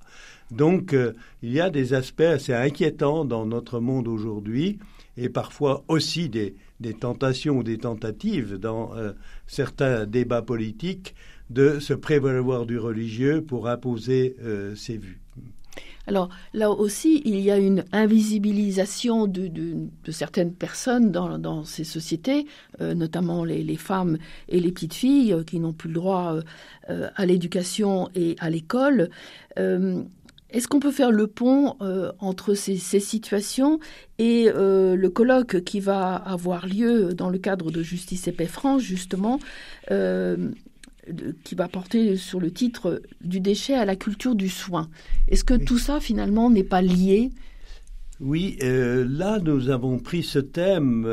Donc, 0.51 0.91
euh, 0.91 1.13
il 1.41 1.53
y 1.53 1.61
a 1.61 1.69
des 1.69 1.93
aspects 1.93 2.19
assez 2.19 2.53
inquiétants 2.53 3.23
dans 3.23 3.45
notre 3.45 3.79
monde 3.79 4.09
aujourd'hui 4.09 4.77
et 5.15 5.29
parfois 5.29 5.85
aussi 5.87 6.27
des, 6.27 6.53
tentations 6.99 7.59
ou 7.59 7.63
des 7.63 7.77
tentatives 7.77 8.57
dans 8.57 8.93
euh, 8.93 9.13
certains 9.47 10.05
débats 10.05 10.41
politiques 10.41 11.15
de 11.49 11.79
se 11.79 11.93
prévaloir 11.93 12.65
du 12.65 12.77
religieux 12.77 13.41
pour 13.41 13.67
imposer 13.67 14.35
euh, 14.41 14.75
ses 14.75 14.97
vues. 14.97 15.19
Alors 16.07 16.29
là 16.53 16.71
aussi, 16.71 17.21
il 17.25 17.39
y 17.41 17.51
a 17.51 17.57
une 17.57 17.83
invisibilisation 17.91 19.27
de, 19.27 19.49
certaines 20.09 20.53
personnes 20.53 21.11
dans, 21.11 21.65
ces 21.65 21.83
sociétés, 21.83 22.45
notamment 22.79 23.43
les, 23.43 23.75
femmes 23.75 24.17
et 24.47 24.61
les 24.61 24.71
petites 24.71 24.93
filles 24.93 25.35
qui 25.45 25.59
n'ont 25.59 25.73
plus 25.73 25.89
le 25.89 25.95
droit 25.95 26.39
à 26.87 27.25
l'éducation 27.25 28.07
et 28.15 28.37
à 28.39 28.49
l'école. 28.49 29.09
Est-ce 30.49 30.69
qu'on 30.69 30.79
peut 30.79 30.91
faire 30.91 31.11
le 31.11 31.27
pont 31.27 31.75
euh, 31.81 32.11
entre 32.19 32.53
ces, 32.53 32.77
situations 32.77 33.79
et 34.17 34.47
euh, 34.47 34.95
le 34.95 35.09
colloque 35.09 35.61
qui 35.63 35.81
va 35.81 36.15
avoir 36.15 36.67
lieu 36.67 37.13
dans 37.13 37.29
le 37.29 37.37
cadre 37.37 37.69
de 37.69 37.83
Justice 37.83 38.27
et 38.29 38.31
Paix 38.31 38.45
France, 38.45 38.81
justement, 38.81 39.39
euh, 39.91 40.51
qui 41.43 41.55
va 41.55 41.67
porter 41.67 42.15
sur 42.15 42.39
le 42.39 42.51
titre 42.51 43.01
Du 43.23 43.39
déchet 43.39 43.73
à 43.73 43.85
la 43.85 43.95
culture 43.95 44.35
du 44.35 44.49
soin 44.49 44.89
Est-ce 45.27 45.43
que 45.43 45.53
tout 45.53 45.77
ça, 45.77 45.99
finalement, 45.99 46.49
n'est 46.49 46.63
pas 46.63 46.81
lié? 46.81 47.31
Oui, 48.19 48.57
là 48.61 49.37
nous 49.39 49.69
avons 49.69 49.99
pris 49.99 50.23
ce 50.23 50.39
thème 50.39 51.07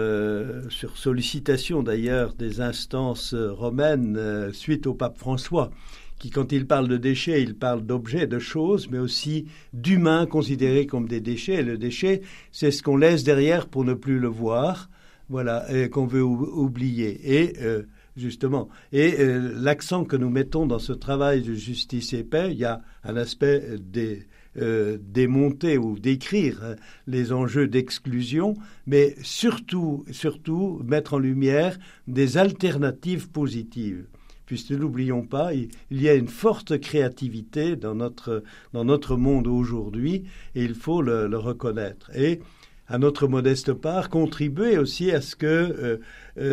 sur 0.71 0.97
sollicitation 0.97 1.83
d'ailleurs 1.83 2.33
des 2.33 2.63
instances 2.63 3.35
romaines 3.35 4.19
suite 4.55 4.87
au 4.87 4.95
pape 4.95 5.19
François 5.19 5.71
qui, 6.19 6.31
quand 6.31 6.53
il 6.53 6.67
parle 6.67 6.89
de 6.89 6.97
déchets, 6.97 7.43
il 7.43 7.55
parle 7.55 7.85
d'objets, 7.85 8.27
de 8.27 8.39
choses, 8.39 8.89
mais 8.91 8.99
aussi 8.99 9.47
d'humains 9.73 10.27
considérés 10.27 10.87
comme 10.87 11.07
des 11.09 11.21
déchets. 11.21 11.57
Et 11.57 11.63
le 11.63 11.77
déchet, 11.77 12.23
c'est 12.53 12.71
ce 12.71 12.83
qu'on 12.83 12.97
laisse 12.97 13.25
derrière 13.25 13.69
pour 13.69 13.85
ne 13.85 13.95
plus 13.95 14.19
le 14.19 14.29
voir, 14.29 14.89
voilà, 15.29 15.67
et 15.71 15.91
qu'on 15.91 16.07
veut 16.07 16.23
oublier. 16.23 17.21
Et 17.25 17.55
euh, 17.63 17.83
justement, 18.17 18.69
et 18.93 19.17
euh, 19.19 19.53
l'accent 19.57 20.05
que 20.05 20.17
nous 20.17 20.31
mettons 20.31 20.67
dans 20.67 20.79
ce 20.79 20.93
travail 20.93 21.43
de 21.43 21.55
justice 21.55 22.13
et 22.13 22.25
paix, 22.25 22.49
il 22.51 22.59
y 22.59 22.65
a 22.65 22.83
un 23.03 23.17
aspect 23.17 23.77
des 23.81 24.27
euh, 24.57 24.99
démonter 25.01 25.79
ou 25.79 25.99
décrire 25.99 26.77
les 27.09 27.33
enjeux 27.33 27.67
d'exclusion, 27.67 28.55
mais 28.87 29.17
surtout, 29.21 30.05
surtout 30.13 30.81
mettre 30.85 31.15
en 31.15 31.19
lumière 31.19 31.77
des 32.07 32.37
alternatives 32.37 33.31
positives 33.31 34.07
puisque 34.47 34.71
n'oublions 34.71 35.23
pas, 35.23 35.55
il, 35.55 35.71
y 35.91 36.09
a 36.09 36.15
une 36.15 36.29
forte 36.29 36.79
créativité 36.79 37.77
dans 37.77 37.95
notre, 37.95 38.43
dans 38.73 38.85
notre 38.85 39.17
monde 39.17 39.47
aujourd'hui 39.47 40.25
et 40.55 40.65
il 40.65 40.75
faut 40.75 41.03
le, 41.03 41.27
reconnaître. 41.37 42.11
Et 42.17 42.41
à 42.89 42.99
notre 42.99 43.27
modeste 43.29 43.73
part, 43.73 44.11
contribuer 44.11 44.79
aussi 44.79 45.11
à 45.11 45.21
ce 45.21 45.37
que 45.37 46.01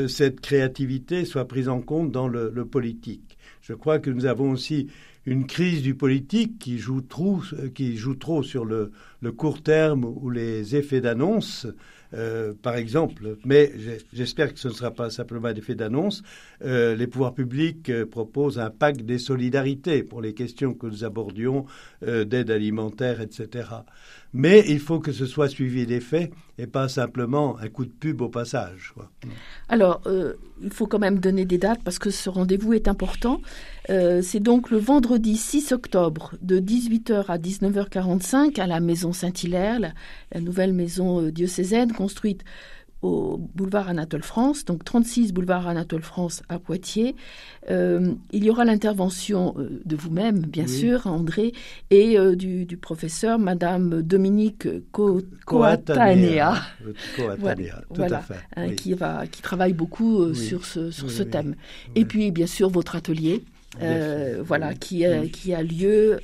cette 0.07 0.39
créativité 0.39 1.25
soit 1.25 1.45
prise 1.45 1.67
en 1.67 1.81
compte 1.81 2.11
dans 2.11 2.27
le, 2.27 2.65
politique. 2.65 3.37
Je 3.61 3.73
crois 3.73 3.99
que 3.99 4.09
nous 4.09 4.25
avons 4.25 4.51
aussi 4.51 4.87
une 5.25 5.45
crise 5.45 5.81
du 5.81 5.93
politique 5.93 6.57
qui 6.57 6.79
joue 6.79 7.01
trop, 7.01 7.41
qui 7.75 7.97
joue 7.97 8.15
trop 8.15 8.43
sur 8.43 8.65
le, 8.65 8.91
le 9.21 9.31
court 9.31 9.61
terme 9.61 10.05
ou 10.05 10.29
les 10.29 10.75
effets 10.75 11.01
d'annonce 11.01 11.67
euh, 12.13 12.53
par 12.61 12.75
exemple, 12.75 13.37
mais 13.45 13.71
j'espère 14.11 14.53
que 14.53 14.59
ce 14.59 14.67
ne 14.67 14.73
sera 14.73 14.91
pas 14.91 15.09
simplement 15.09 15.47
un 15.47 15.55
effet 15.55 15.75
d'annonce, 15.75 16.23
euh, 16.63 16.95
les 16.95 17.07
pouvoirs 17.07 17.33
publics 17.33 17.89
euh, 17.89 18.05
proposent 18.05 18.59
un 18.59 18.69
pacte 18.69 19.01
des 19.01 19.17
solidarités 19.17 20.03
pour 20.03 20.21
les 20.21 20.33
questions 20.33 20.73
que 20.73 20.87
nous 20.87 21.03
abordions 21.03 21.65
d'aide 22.01 22.51
alimentaire, 22.51 23.21
etc. 23.21 23.69
Mais 24.33 24.63
il 24.67 24.79
faut 24.79 24.99
que 24.99 25.11
ce 25.11 25.25
soit 25.25 25.49
suivi 25.49 25.85
d'effets 25.85 26.31
et 26.57 26.67
pas 26.67 26.87
simplement 26.87 27.57
un 27.59 27.67
coup 27.67 27.85
de 27.85 27.91
pub 27.91 28.21
au 28.21 28.29
passage. 28.29 28.93
Alors, 29.67 30.01
il 30.61 30.71
faut 30.71 30.87
quand 30.87 30.99
même 30.99 31.19
donner 31.19 31.43
des 31.43 31.57
dates 31.57 31.83
parce 31.83 31.99
que 31.99 32.09
ce 32.09 32.29
rendez-vous 32.29 32.73
est 32.73 32.87
important. 32.87 33.41
C'est 33.89 34.39
donc 34.39 34.69
le 34.69 34.77
vendredi 34.77 35.35
6 35.35 35.73
octobre 35.73 36.35
de 36.41 36.59
18h 36.59 37.25
à 37.27 37.37
19h45 37.37 38.61
à 38.61 38.67
la 38.67 38.79
Maison 38.79 39.11
Saint-Hilaire, 39.11 39.79
la, 39.79 40.39
nouvelle 40.39 40.71
maison 40.71 41.23
diocésaine 41.23 41.91
construite 41.91 42.45
au 43.01 43.37
boulevard 43.55 43.89
Anatole 43.89 44.23
France, 44.23 44.65
donc 44.65 44.83
36 44.83 45.33
boulevard 45.33 45.67
Anatole 45.67 46.03
France 46.03 46.43
à 46.49 46.59
Poitiers. 46.59 47.15
Euh, 47.69 48.13
il 48.31 48.43
y 48.43 48.49
aura 48.49 48.63
l'intervention 48.65 49.55
euh, 49.57 49.81
de 49.85 49.95
vous-même, 49.95 50.39
bien 50.39 50.67
sûr, 50.67 51.07
André, 51.07 51.53
et 51.89 52.17
euh, 52.17 52.35
du, 52.35 52.77
professeur 52.77 53.39
Madame 53.39 54.01
Dominique 54.01 54.67
Coatanea, 54.91 56.61
voilà, 57.39 58.23
hein, 58.55 58.69
qui, 58.75 58.93
va, 58.93 59.27
qui 59.27 59.41
travaille 59.41 59.73
beaucoup 59.73 60.33
sur 60.33 60.65
ce, 60.65 60.91
sur 60.91 61.11
ce 61.11 61.23
thème. 61.23 61.55
Et 61.95 62.05
puis, 62.05 62.31
bien 62.31 62.47
sûr, 62.47 62.69
votre 62.69 62.95
atelier. 62.95 63.43
Voilà, 63.79 64.73
qui, 64.73 65.05
qui 65.31 65.53
a 65.53 65.63
lieu 65.63 66.19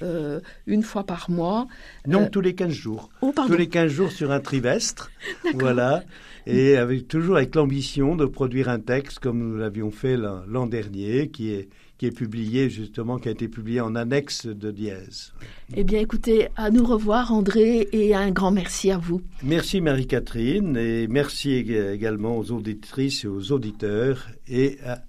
une 0.65 0.83
fois 0.83 1.03
par 1.03 1.29
mois. 1.29 1.67
Non, 2.07 2.27
tous 2.27 2.41
les 2.41 2.55
15 2.55 2.71
jours. 2.71 3.09
Oh, 3.21 3.33
tous 3.35 3.55
les 3.55 3.67
15 3.67 3.91
jours 3.91 4.11
sur 4.11 4.31
un 4.31 4.39
trimestre. 4.39 5.11
voilà 5.53 6.03
et 6.47 6.77
avec, 6.77 7.07
toujours 7.07 7.37
avec 7.37 7.55
l'ambition 7.55 8.15
de 8.15 8.25
produire 8.25 8.69
un 8.69 8.79
texte 8.79 9.19
comme 9.19 9.39
nous 9.39 9.57
l'avions 9.57 9.91
fait 9.91 10.15
l'an 10.17 10.65
dernier, 10.65 11.29
qui 11.29 11.51
est, 11.51 11.67
qui 11.97 12.05
est 12.05 12.11
publié 12.11 12.69
justement, 12.69 13.17
qui 13.17 13.27
a 13.27 13.31
été 13.31 13.47
publié 13.49 13.81
en 13.81 13.95
annexe 13.95 14.45
de 14.45 14.71
Dièse. 14.71 15.33
Eh 15.75 15.83
bien, 15.83 15.99
écoutez, 15.99 16.47
à 16.55 16.69
nous 16.69 16.85
revoir, 16.85 17.33
André, 17.33 17.89
et 17.91 18.15
un 18.15 18.31
grand 18.31 18.51
merci 18.51 18.91
à 18.91 18.97
vous. 18.97 19.21
Merci, 19.43 19.81
Marie-Catherine, 19.81 20.77
et 20.77 21.07
merci 21.07 21.51
également 21.53 22.37
aux 22.37 22.51
auditrices 22.51 23.25
et 23.25 23.27
aux 23.27 23.51
auditeurs, 23.51 24.27
et 24.47 24.77
à, 24.85 25.03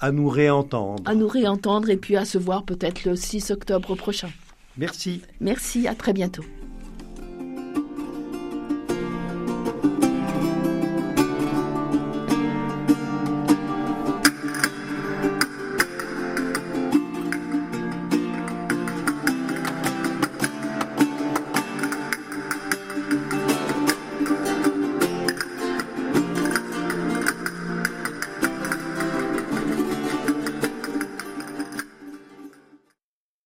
à 0.00 0.12
nous 0.12 0.28
réentendre. 0.28 1.02
À 1.06 1.14
nous 1.14 1.28
réentendre, 1.28 1.90
et 1.90 1.96
puis 1.96 2.16
à 2.16 2.24
se 2.24 2.38
voir 2.38 2.64
peut-être 2.64 3.04
le 3.04 3.16
6 3.16 3.50
octobre 3.50 3.94
prochain. 3.94 4.30
Merci. 4.76 5.22
Merci, 5.40 5.88
à 5.88 5.94
très 5.94 6.12
bientôt. 6.12 6.44